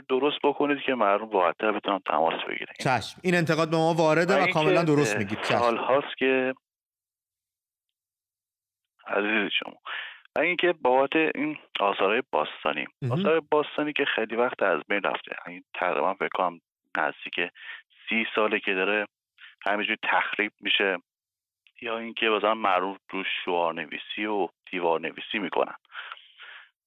[0.09, 3.21] درست بکنید که مردم راحتتر بتونن تماس بگیرن چشم.
[3.25, 5.39] این انتقاد به ما وارده و کاملا درست میگید.
[5.39, 6.55] حال هاست که
[9.07, 9.77] عزیز شما.
[10.37, 12.87] و اینکه بابت این آثارهای باستانی.
[13.11, 15.37] آثار باستانی که خیلی وقت از بین رفته.
[15.47, 16.61] این تقریبا فکر کنم
[16.99, 17.51] نزدیک
[18.09, 19.07] سی ساله که داره
[19.67, 20.97] همینجوری تخریب میشه.
[21.81, 25.75] یا اینکه مثلا مردم روش شعار نویسی و دیوار نویسی می‌کنن.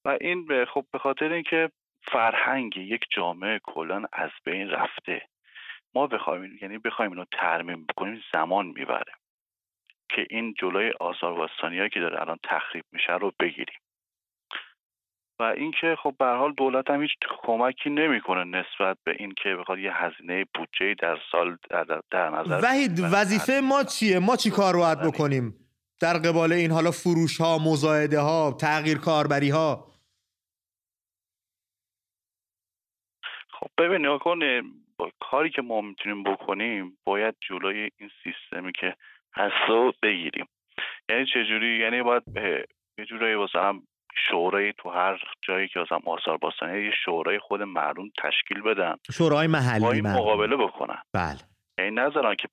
[0.05, 1.69] و این خب به خاطر اینکه
[2.01, 5.21] فرهنگ یک جامعه کلا از بین رفته.
[5.95, 9.13] ما بخوایم یعنی بخوایم اینو ترمیم بکنیم زمان می‌بره
[10.09, 13.79] که این جلوی آثار باستانی که داره الان تخریب میشه رو بگیریم.
[15.39, 17.11] و اینکه خب به حال دولت هم هیچ
[17.43, 22.99] کمکی نمی‌کنه نسبت به اینکه بخواد یه هزینه بودجه در سال در, در نظر وحید
[22.99, 25.53] وظیفه ما چیه؟ ما چی کار باید بکنیم؟
[26.01, 29.88] در قبال این حالا فروش ها مزایده ها تغییر کاربری ها
[33.59, 34.39] خب ببین کن
[34.97, 38.95] با کاری که ما می‌تونیم بکنیم باید جلوی این سیستمی که
[39.35, 40.47] هست رو بگیریم.
[41.09, 42.23] یعنی چجوری یعنی باید
[42.97, 43.81] یه جورایی مثلا
[44.15, 48.95] شورای تو هر جایی که مثلا آثار باستانی یه شورای خود مردم تشکیل بدن.
[49.11, 51.01] شورای محلی مقابله بکنن.
[51.13, 51.39] بله.
[51.77, 52.47] یعنی نذارن که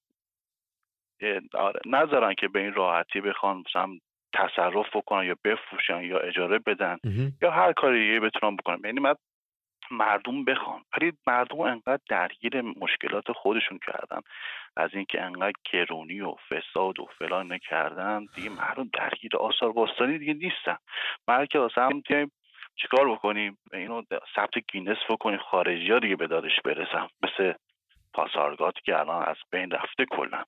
[1.55, 3.99] آره نذارن که به این راحتی بخوان مثلا
[4.33, 6.97] تصرف بکنن یا بفروشن یا اجاره بدن
[7.43, 8.79] یا هر کاری دیگه بتونن بکنن.
[8.85, 9.15] یعنی من
[9.91, 10.85] مردم بخوان.
[10.93, 14.21] ولی مردم انقدر درگیر مشکلات خودشون کردن.
[14.77, 20.35] از اینکه انقدر گرونی و فساد و فلان نکردن دیگه مردم درگیر آثار باستانی دیگه
[20.35, 20.77] نیستن.
[21.29, 22.03] ما که واسه هم
[22.77, 24.03] چیکار بکنیم؟ اینو
[24.37, 27.09] ثبت گینس بکنیم خارجی ها دیگه به دادش برسن.
[27.23, 27.53] مثل
[28.15, 30.45] پاسارگات که الان از بین رفته کلا.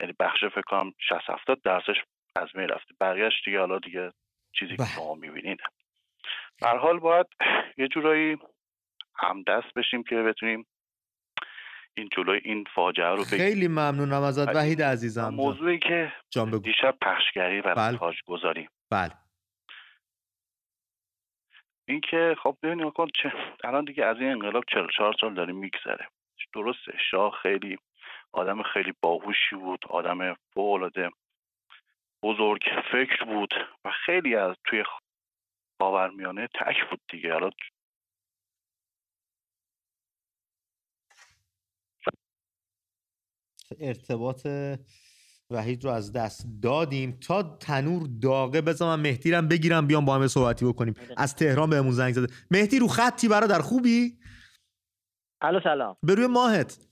[0.00, 1.96] یعنی بخش فکر کنم 60 70 درصدش
[2.36, 2.94] از بین رفته.
[3.00, 4.12] بقیهش دیگه حالا دیگه
[4.52, 5.60] چیزی که شما می‌بینید.
[6.60, 7.26] در حال باید
[7.76, 8.36] یه جورایی
[9.18, 10.66] هم دست بشیم که بتونیم
[11.96, 16.12] این جلوی این فاجعه رو بگیم خیلی ممنونم ازت وحید عزیزم موضوعی که
[16.62, 17.98] دیشب پخشگری و بله.
[17.98, 18.68] تاج گذاریم.
[18.90, 19.12] بله.
[21.88, 23.32] این که خب ببینیم کن چه
[23.64, 26.08] الان دیگه از این انقلاب 44 سال داره میگذره.
[26.54, 27.78] درسته شاه خیلی
[28.32, 30.90] آدم خیلی باهوشی بود آدم فوق
[32.22, 32.62] بزرگ
[32.92, 33.54] فکر بود
[33.84, 34.84] و خیلی از توی
[35.80, 37.34] خاورمیانه تک بود دیگه.
[37.34, 37.52] الان
[43.80, 44.46] ارتباط
[45.50, 47.18] وحید رو از دست دادیم.
[47.20, 50.94] تا تنور داغه بذار من مهدی رم بگیرم بیام با همه صحبتی بکنیم.
[51.16, 52.34] از تهران بهمون زنگ زده.
[52.50, 54.18] مهدی رو خطی برادر خوبی؟
[55.40, 55.96] الو سلام.
[56.02, 56.88] به روی ماهت.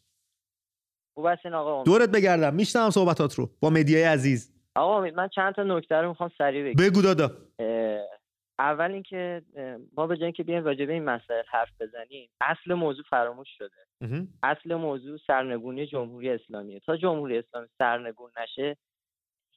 [1.15, 2.55] خوب هستین آقا دورت بگردم.
[2.55, 4.53] میشنم صحبتات رو با مدیای عزیز.
[4.75, 6.85] آقا من چند تا نکته رو می‌خوام سریع بگم.
[6.85, 7.33] بگو دادا.
[8.59, 9.43] اول اینکه
[9.97, 14.27] ما به جای اینکه بیایم راجع به این مسائل حرف بزنیم اصل موضوع فراموش شده.
[14.43, 18.77] اصل موضوع سرنگونی جمهوری اسلامیه تا جمهوری اسلامی سرنگون نشه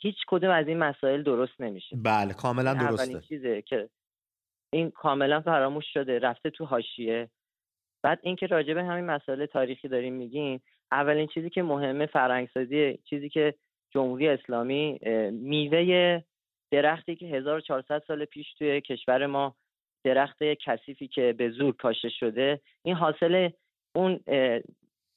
[0.01, 1.95] هیچ کدوم از این مسائل درست نمیشه.
[2.03, 3.89] بله کاملا درسته اولین چیزه که
[4.73, 7.29] این کاملا فراموش شده رفته تو حاشیه.
[8.03, 13.29] بعد اینکه راجع به همین مسائل تاریخی داریم میگیم اولین چیزی که مهمه فرهنگسازی چیزی
[13.29, 13.53] که
[13.93, 14.99] جمهوری اسلامی
[15.31, 16.21] میوه
[16.71, 19.55] درختی که 1400 سال پیش توی کشور ما
[20.03, 23.49] درخت کثیفی که به زور کاشته شده این حاصل
[23.95, 24.19] اون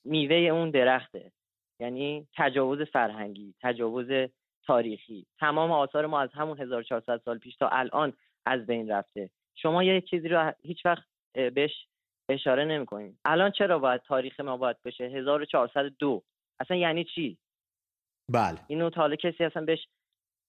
[0.04, 1.32] میوه اون درخته.
[1.80, 4.28] یعنی تجاوز فرهنگی تجاوز
[4.66, 5.26] تاریخی.
[5.38, 8.12] تمام آثار ما از همون 1400 سال پیش تا الان
[8.46, 9.30] از بین رفته.
[9.54, 11.86] شما یه چیزی رو هیچ وقت بهش
[12.28, 16.22] اشاره نمی‌کنیم الان چرا باید تاریخ ما باید بشه؟ 1402
[16.60, 17.38] اصلا یعنی چی؟
[18.32, 18.58] بله.
[18.68, 19.88] اینو تا حالا کسی اصلا بهش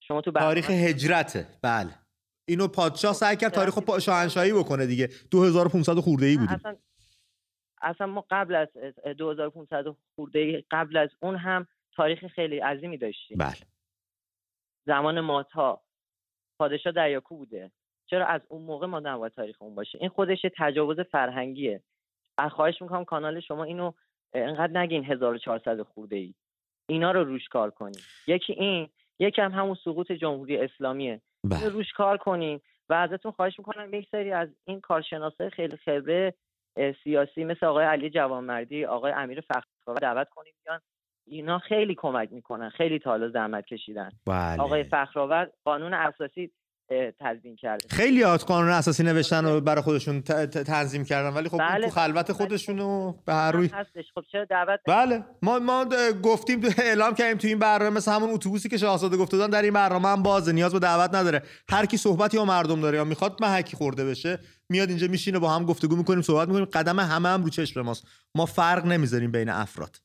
[0.07, 1.47] شما تو تاریخ هجرته.
[1.61, 1.89] بله.
[2.47, 5.09] اینو پادشاه سعی کرد تاریخ شاهنشاهی بکنه دیگه.
[5.31, 6.55] 2500 خورده ای بودیم.
[6.55, 6.75] اصلا
[7.81, 8.67] اصلا ما قبل از
[9.17, 9.85] 2500
[10.15, 13.37] خورده قبل از اون هم تاریخ خیلی عظیمی داشتیم.
[13.37, 13.55] بله.
[14.85, 15.81] زمان ماتا
[16.59, 17.71] پادشاه دریاکو بوده.
[18.05, 21.83] چرا از اون موقع ما نباید تاریخ اون باشه؟ این خودش تجاوز فرهنگیه.
[22.51, 23.91] خواهش می‌کنم کانال شما اینو
[24.33, 26.33] انقدر نگین 1400 خورده ای
[26.89, 28.89] اینا رو روش کار کنیم یکی این
[29.20, 31.70] یکی هم همون سقوط جمهوری اسلامیه بله.
[31.70, 36.34] روش کار کنیم و ازتون خواهش می‌کنم یک سری از این کارشناسای خیلی خبره
[37.03, 40.80] سیاسی مثل آقای علی جوانمردی آقای امیر فخرآور دعوت کنیم بیان
[41.28, 44.61] اینا خیلی کمک می‌کنن خیلی تا زحمت کشیدن بله.
[44.61, 46.51] آقای فخرآور قانون اساسی
[47.19, 51.86] تنظیم کرده خیلی از قانون اساسی نوشتن و برای خودشون تنظیم کردن ولی خب بله.
[51.86, 53.67] تو خلوت خودشون و به هر روی.
[54.15, 55.23] خب چرا دعوت بله.
[55.41, 55.86] ما ما
[56.23, 59.61] گفتیم تو اعلام کردیم تو این برنامه مثل همون اتوبوسی که شاهزاده گفته دادن در
[59.61, 60.51] این برنامه هم بازه.
[60.51, 61.43] نیاز به دعوت نداره.
[61.69, 65.49] هر کی صحبتی یا مردم داره یا می‌خواد محکی خورده بشه میاد اینجا میشینه با
[65.49, 66.65] هم گفتگو می‌کنیم صحبت می‌کنیم.
[66.65, 68.07] قدم همه هم رو چشم ماست.
[68.36, 69.97] ما فرق نمی‌ذاریم بین افراد.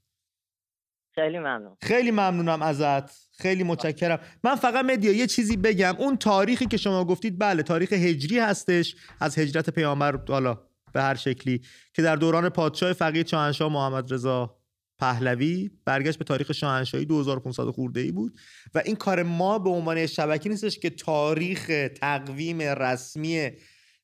[1.18, 1.76] خیلی ممنون.
[1.82, 3.28] خیلی ممنونم ازت.
[3.38, 4.18] خیلی متشکرم.
[4.44, 5.94] من فقط مدیا یه چیزی بگم.
[5.98, 8.96] اون تاریخی که شما گفتید بله تاریخ هجری هستش.
[9.20, 10.58] از هجرت پیامبر حالا
[10.92, 11.62] به هر شکلی
[11.94, 14.58] که در دوران پادشاه فقیه شاهنشاه محمد رضا
[14.98, 18.38] پهلوی برگشت به تاریخ شاهنشاهی 2500 خورده ای بود.
[18.74, 23.50] و این کار ما به عنوان شبکه نیستش که تاریخ تقویم رسمی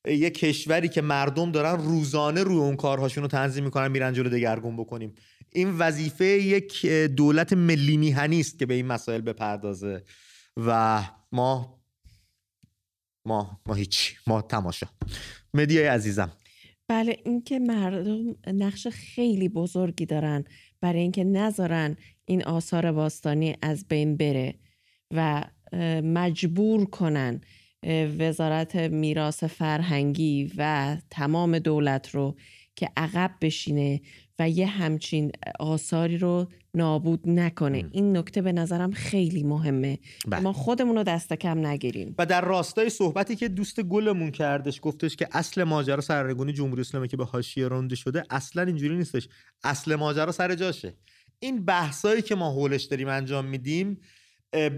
[0.07, 4.77] یه کشوری که مردم دارن روزانه روی اون کارهاشون رو تنظیم می‌کنن میرن جلو دگرگون
[4.77, 5.15] بکنیم.
[5.55, 6.85] این وظیفه یک
[7.15, 10.03] دولت ملی میهنی است که به این مسائل بپردازه.
[10.57, 11.01] و
[11.31, 11.81] ما
[13.27, 14.87] ما ما هیچ ما تماشا.
[15.53, 16.31] مدیای عزیزم.
[16.87, 20.43] بله اینکه مردم نقش خیلی بزرگی دارن
[20.81, 24.55] برای اینکه نذارن این آثار باستانی از بین بره
[25.11, 25.43] و
[26.03, 27.41] مجبور کنن
[28.19, 32.35] وزارت میراث فرهنگی و تمام دولت رو
[32.75, 34.01] که عقب بشینه
[34.39, 37.85] و یه همچین آثاری رو نابود نکنه.
[37.91, 39.99] این نکته به نظرم خیلی مهمه.
[40.27, 40.41] بله.
[40.41, 42.15] ما خودمون رو دست کم نگیریم.
[42.17, 47.07] و در راستای صحبتی که دوست گلمون کردش گفتش که اصل ماجرا سرنگونی جمهوری اسلامی
[47.07, 49.27] که به حاشیه رونده شده اصلا اینجوری نیستش.
[49.63, 50.93] اصل ماجرا سر جاشه.
[51.39, 54.01] این بحثایی که ما حولش داریم انجام میدیم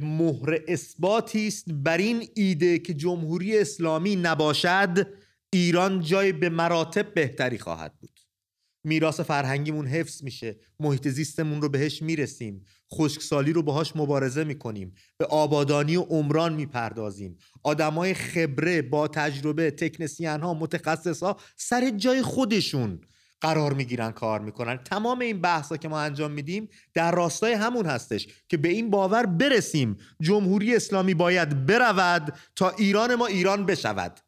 [0.01, 5.07] مهر اثباتی است بر این ایده که جمهوری اسلامی نباشد
[5.53, 8.16] ایران جای به مراتب بهتری خواهد بود.
[8.83, 10.59] میراث فرهنگیمون حفظ میشه.
[10.79, 12.65] محیط زیستمون رو بهش می‌رسیم.
[12.93, 14.93] خشکسالی رو باهاش مبارزه می‌کنیم.
[15.17, 17.37] به آبادانی و عمران می‌پردازیم.
[17.63, 23.01] آدمای خبره با تجربه تکنسین ها متخصص ها سر جای خودشون
[23.41, 24.77] قرار می‌گیرن کار می‌کنن.
[24.77, 29.25] تمام این بحثا که ما انجام میدیم در راستای همون هستش که به این باور
[29.25, 34.19] برسیم جمهوری اسلامی باید برود تا ایران ما ایران بشود.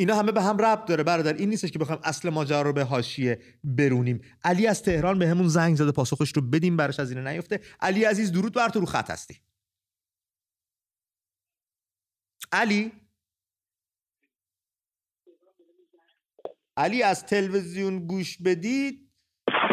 [0.00, 1.32] اینا همه به هم ربط داره برادر.
[1.32, 4.20] این نیستش که بخوایم اصل ماجرا رو به حاشیه برونیم.
[4.44, 7.60] علی از تهران به همون زنگ زده پاسخش رو بدیم براش از این نیفته.
[7.80, 9.40] علی عزیز درود بر تو رو خط هستی.
[12.52, 12.92] علی؟
[16.76, 19.10] علی از تلویزیون گوش بدید.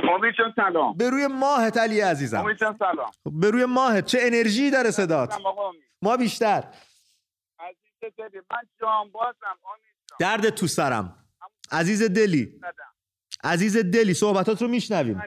[0.09, 0.97] امید سلام.
[0.97, 2.39] به روی ماهت علی عزیزم.
[2.39, 3.11] امید سلام.
[3.25, 5.37] به روی ماهت چه انرژی داره صدات؟
[6.01, 6.73] ما بیشتر.
[7.59, 9.57] عزیز دلی من جان بازم
[10.19, 11.25] درد تو سرم.
[11.71, 12.61] عزیز دلی.
[13.43, 15.21] عزیز دلی صحبتات رو میشنویم.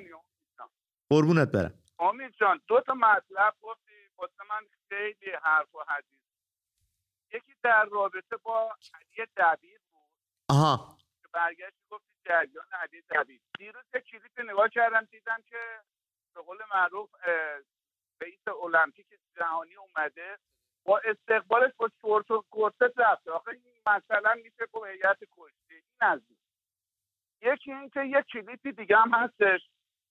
[1.10, 1.74] قربونت برم.
[1.98, 6.20] امید جان دو تا مطلب گفتی واسه من خیلی حرف و حدیث.
[7.32, 10.10] یکی در رابطه با علی دبیر بود.
[10.48, 10.98] آها.
[11.22, 13.40] که برگشت گفتی جریان علی دبیر.
[13.58, 15.58] دیروز یه کلیپ نگاه کردم دیدم که
[16.34, 17.10] به قول معروف
[18.20, 20.38] رئیس المپیک جهانی اومده.
[20.84, 23.30] با استقبالش با شورت و گرست رفته.
[23.30, 25.74] آخه این مثلا میشه با هیئت کشتی.
[25.74, 26.20] این از
[27.42, 29.60] یکی اینکه یه کلیپی دیگه هم هستش.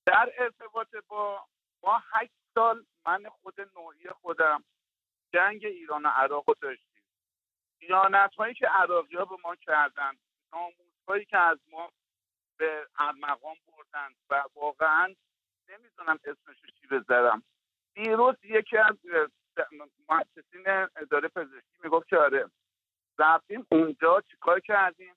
[0.06, 1.46] در ارتباط با
[1.84, 4.64] ما هشت سال من خود نوعی خودم
[5.34, 7.04] جنگ ایران و عراق رو داشتیم.
[7.80, 10.12] خیانت هایی که عراقی ها به ما کردن
[10.54, 11.92] ناموز هایی که از ما
[12.58, 15.16] به ارمغان بردن و واقعا
[15.70, 17.44] نمی‌دونم اسمش چی بذارم.
[17.94, 18.96] دیروز یکی از
[20.10, 22.52] مؤسسین اداره پزشکی می‌گفت که آره
[23.20, 25.16] رفتیم اونجا چیکار کردیم؟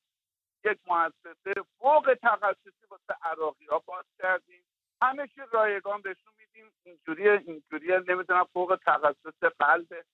[0.64, 4.64] یک مؤسسه فوق تخصصی واسه عراقی ها باز کردیم.
[5.03, 6.72] همه رایگان بهشون میدیم.
[6.82, 10.05] اینجوری اینجوری نمی‌دونم فوق تخصص قلبه.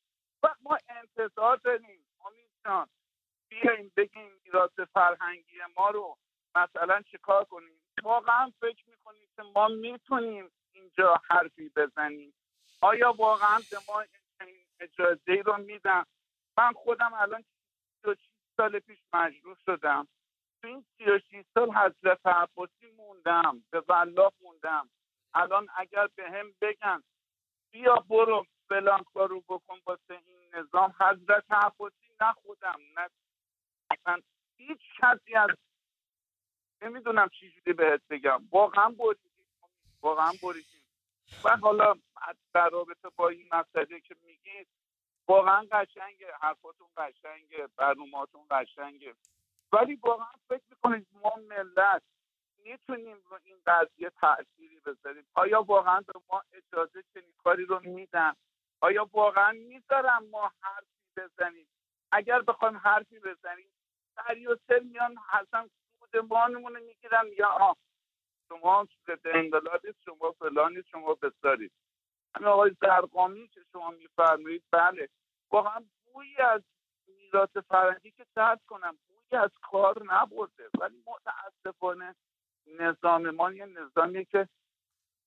[0.42, 2.06] و ما انتظار داریم.
[2.26, 2.88] امید جان
[3.48, 6.18] بیایم بگیم میراث فرهنگی ما رو
[6.54, 12.34] مثلا چیکار کنیم؟ واقعا فکر می‌کنیم که ما می‌تونیم اینجا حرفی بزنیم.
[12.80, 14.04] آیا واقعا به ما
[14.80, 16.06] اجازه رو میدم.
[16.58, 17.44] من خودم الان
[18.04, 20.08] 36 سال پیش مجروح شدم.
[20.62, 24.90] تو این 36 سال حضرت عباسی موندم به والله موندم.
[25.34, 27.02] الان اگر به هم بگن
[27.72, 33.08] بیا برو فلان کارو بکن واسه این نظام حضرت عباسی نه خودم نه
[33.90, 34.20] اصلا
[34.56, 35.50] هیچ کسی از
[36.82, 38.48] نمی‌دونم چی جوری بهت بگم.
[38.52, 39.46] واقعا بریدیم
[40.02, 40.77] واقعا بریدیم
[41.44, 41.94] و حالا
[42.54, 44.68] در رابطه با این مسئله که میگید
[45.28, 49.14] واقعا قشنگه حرفاتون قشنگه برنامهاتون قشنگه.
[49.72, 52.02] ولی واقعا فکر می‌کنید ما ملت
[52.64, 58.32] می‌تونیم رو این قضیه تأثیری بذاریم؟ آیا واقعا به ما اجازه چنین کاری رو میدن؟
[58.80, 61.68] آیا واقعا می‌ذارن ما حرفی بزنیم؟
[62.12, 63.70] اگر بخوایم حرفی بزنیم
[64.16, 67.76] سری و سر میان حسن سودمانمون رو می‌گیرن یا آه
[68.48, 71.72] شما ضد انقلابید شما فلانید شما بسارید
[72.34, 75.08] همین آقای زرقامی که شما میفرمایید بله.
[75.50, 76.62] واقعا بویی از
[77.06, 80.68] میراث فرهنگی که سرد کنم بویی از کار نبرده.
[80.80, 82.14] ولی متاسفانه
[82.66, 84.48] نظام ما یه نظامیه که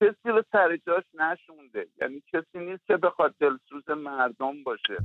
[0.01, 1.88] کسی رو سر جاش نشونده.
[2.01, 4.97] یعنی کسی نیست که بخواد دلسوز مردم باشه.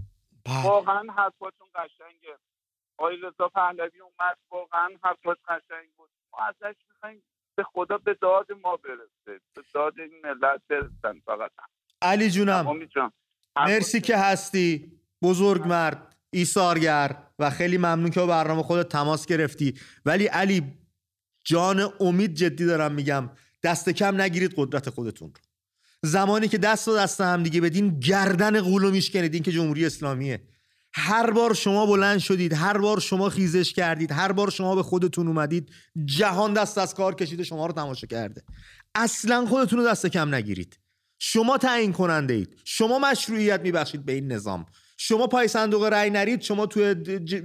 [0.47, 0.65] بله.
[0.65, 2.39] واقعا حرفاتون قشنگه.
[2.99, 6.11] آقای رضا پهلوی اومد واقعا حرفات قشنگ بود.
[6.33, 7.23] ما ازش می‌خوایم
[7.57, 9.41] به خدا به داد ما برسه.
[9.55, 11.51] به داد این ملت برسن فقط.
[12.03, 12.67] علی جونم
[13.57, 14.93] مرسی که هستی.
[15.23, 19.75] بزرگ مرد ایثارگر و خیلی ممنون که با برنامه خودت تماس گرفتی.
[20.05, 20.63] ولی علی
[21.45, 23.31] جان امید جدی دارم میگم
[23.63, 25.41] دست کم نگیرید قدرت خودتون رو.
[26.03, 30.41] زمانی که دست و دست هم دیگه بدین گردن قولو میشکنید این که جمهوری اسلامیه.
[30.99, 35.27] هر بار شما بلند شدید هر بار شما خیزش کردید هر بار شما به خودتون
[35.27, 35.71] اومدید
[36.05, 38.43] جهان دست از کار کشیده شما رو تماشا کرده.
[38.95, 40.79] اصلا خودتون رو دست کم نگیرید.
[41.19, 44.67] شما تعیین کننده اید شما مشروعیت میبخشید به این نظام.
[44.99, 46.95] شما پای صندوق رأی نرید شما توی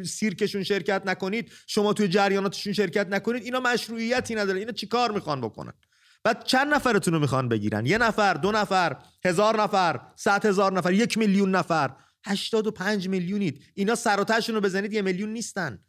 [0.03, 4.59] سیرکشون شرکت نکنید شما توی جریاناتشون شرکت نکنید اینا مشروعیتی نداره.
[4.59, 5.73] اینا چیکار می‌خوان بکنن؟
[6.23, 10.93] بعد چند نفرتون رو می‌خوان بگیرن؟ یه نفر دو نفر هزار نفر صد هزار نفر
[10.93, 11.91] یک میلیون نفر.
[12.25, 13.61] هشتاد و پنج میلیونید.
[13.73, 15.79] اینا سر رو بزنید یه میلیون نیستن.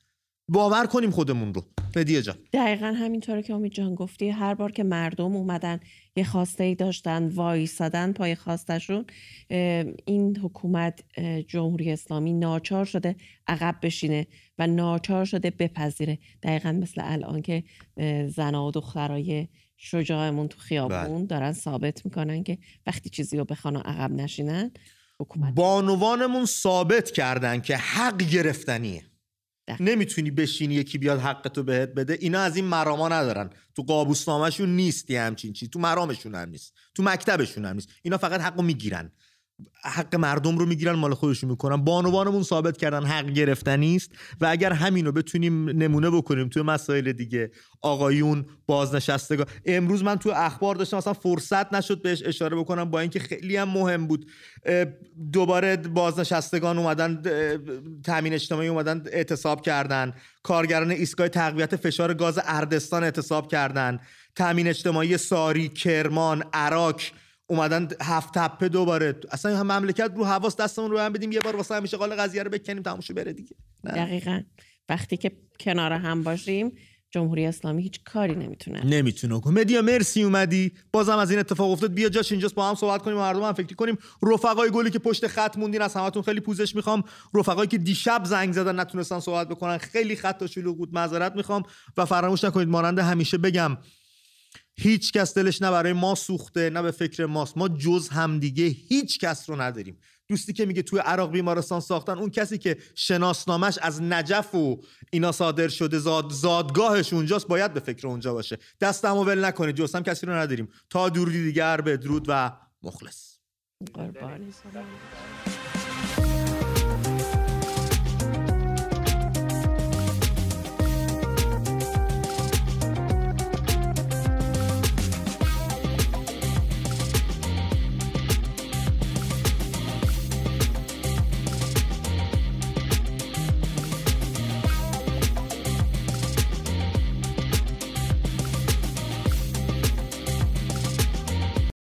[0.49, 1.65] باور کنیم خودمون رو.
[1.97, 2.37] هدیه جان.
[2.53, 5.81] دقیقا همینطوره که امید جان گفتی هر بار که مردم اومدن
[6.17, 9.07] یه خواسته ای داشتن وایسادن پای خواستشون
[10.07, 11.05] این حکومت
[11.49, 13.17] جمهوری اسلامی ناچار شده
[13.47, 14.27] عقب بشینه
[14.59, 16.19] و ناچار شده بپذیره.
[16.43, 17.65] دقیقا مثل الان که
[18.29, 21.27] زنا و دخترای شجاعمون تو خیابون بله.
[21.27, 24.71] دارن ثابت می‌کنن که وقتی چیزی رو بخوان عقب نشینن
[25.23, 25.55] حکومت.
[25.55, 29.05] بانوانمون ثابت کردن که حق گرفتنیه.
[29.81, 32.19] نمی‌تونی بشینی یکی بیاد حقتو بهت بده.
[32.21, 33.51] اینا از این مراما ندارن.
[33.75, 36.75] تو قابوسنامهشون نیست همچین چی تو مرامشون هم نیست.
[36.95, 37.89] تو مکتبشون هم نیست.
[38.03, 39.13] اینا فقط حقو می‌گیرن.
[39.85, 41.77] حق مردم رو می‌گیرن مال خودشون می‌کنن.
[41.77, 44.11] بانوانمون ثابت کردن حق گرفتنی است
[44.41, 47.51] و اگر همینو بتونیم نمونه بکنیم توی مسائل دیگه.
[47.81, 49.47] آقایون بازنشستگان.
[49.67, 53.69] امروز من تو اخبار داشتم اصلا فرصت نشد بهش اشاره بکنم با اینکه خیلی هم
[53.69, 54.31] مهم بود.
[55.33, 57.23] دوباره بازنشستگان اومدن
[58.05, 60.15] تامین اجتماعی اومدن اعتصاب کردن.
[60.43, 64.01] کارگران ایستگاه تقویت فشار گاز اردستان اعتصاب کردن.
[64.35, 67.01] تامین اجتماعی ساری کرمان عراق
[67.53, 69.21] اومدن هفت تپه دوباره.
[69.31, 72.43] اصلا هم مملکت رو حواس دستمون رو هم بدیم یه بار واسه همیشه قال قضیه
[72.43, 73.57] رو بکنیم تموشو بره دیگه.
[73.85, 74.41] دقیقا.
[74.89, 76.73] وقتی که کنار هم باشیم
[77.11, 78.87] جمهوری اسلامی هیچ کاری نمی‌تونه.
[78.87, 79.41] نمی‌تونه.
[79.41, 80.73] کنه مدیا مرسی اومدی.
[80.93, 81.95] بازم از این اتفاق افتاد.
[81.95, 83.99] بیا جاش اینجاست با هم صحبت کنیم مردم هم فکر کنیم.
[84.23, 87.05] رفقای گلی که پشت خط موندین از همتون خیلی پوزش می‌خوام.
[87.35, 89.79] رفقایی که دیشب زنگ زدن نتونستن صحبت بکنن.
[89.79, 91.63] خیلی خط و شلوغ بود معذرت می‌خوام.
[91.97, 93.77] و فراموش نکنید مانند همیشه بگم
[94.83, 97.59] هیچ کس دلش نه برای ما سوخته نه به فکر ماست.
[97.59, 99.99] ما جز همدیگه هیچ کس رو نداریم.
[100.29, 104.81] دوستی که میگه توی عراق بیمارستان ساختن اون کسی که شناسنامش از نجف و
[105.11, 108.59] اینا صادر شده زاد زادگاهش اونجاست باید به فکر اونجا باشه.
[108.81, 110.69] دستم ول نکنید جز هم کسی رو نداریم.
[110.91, 112.53] تا دور دیگر بدرود و
[112.83, 113.37] مخلص.
[113.95, 114.53] قربانی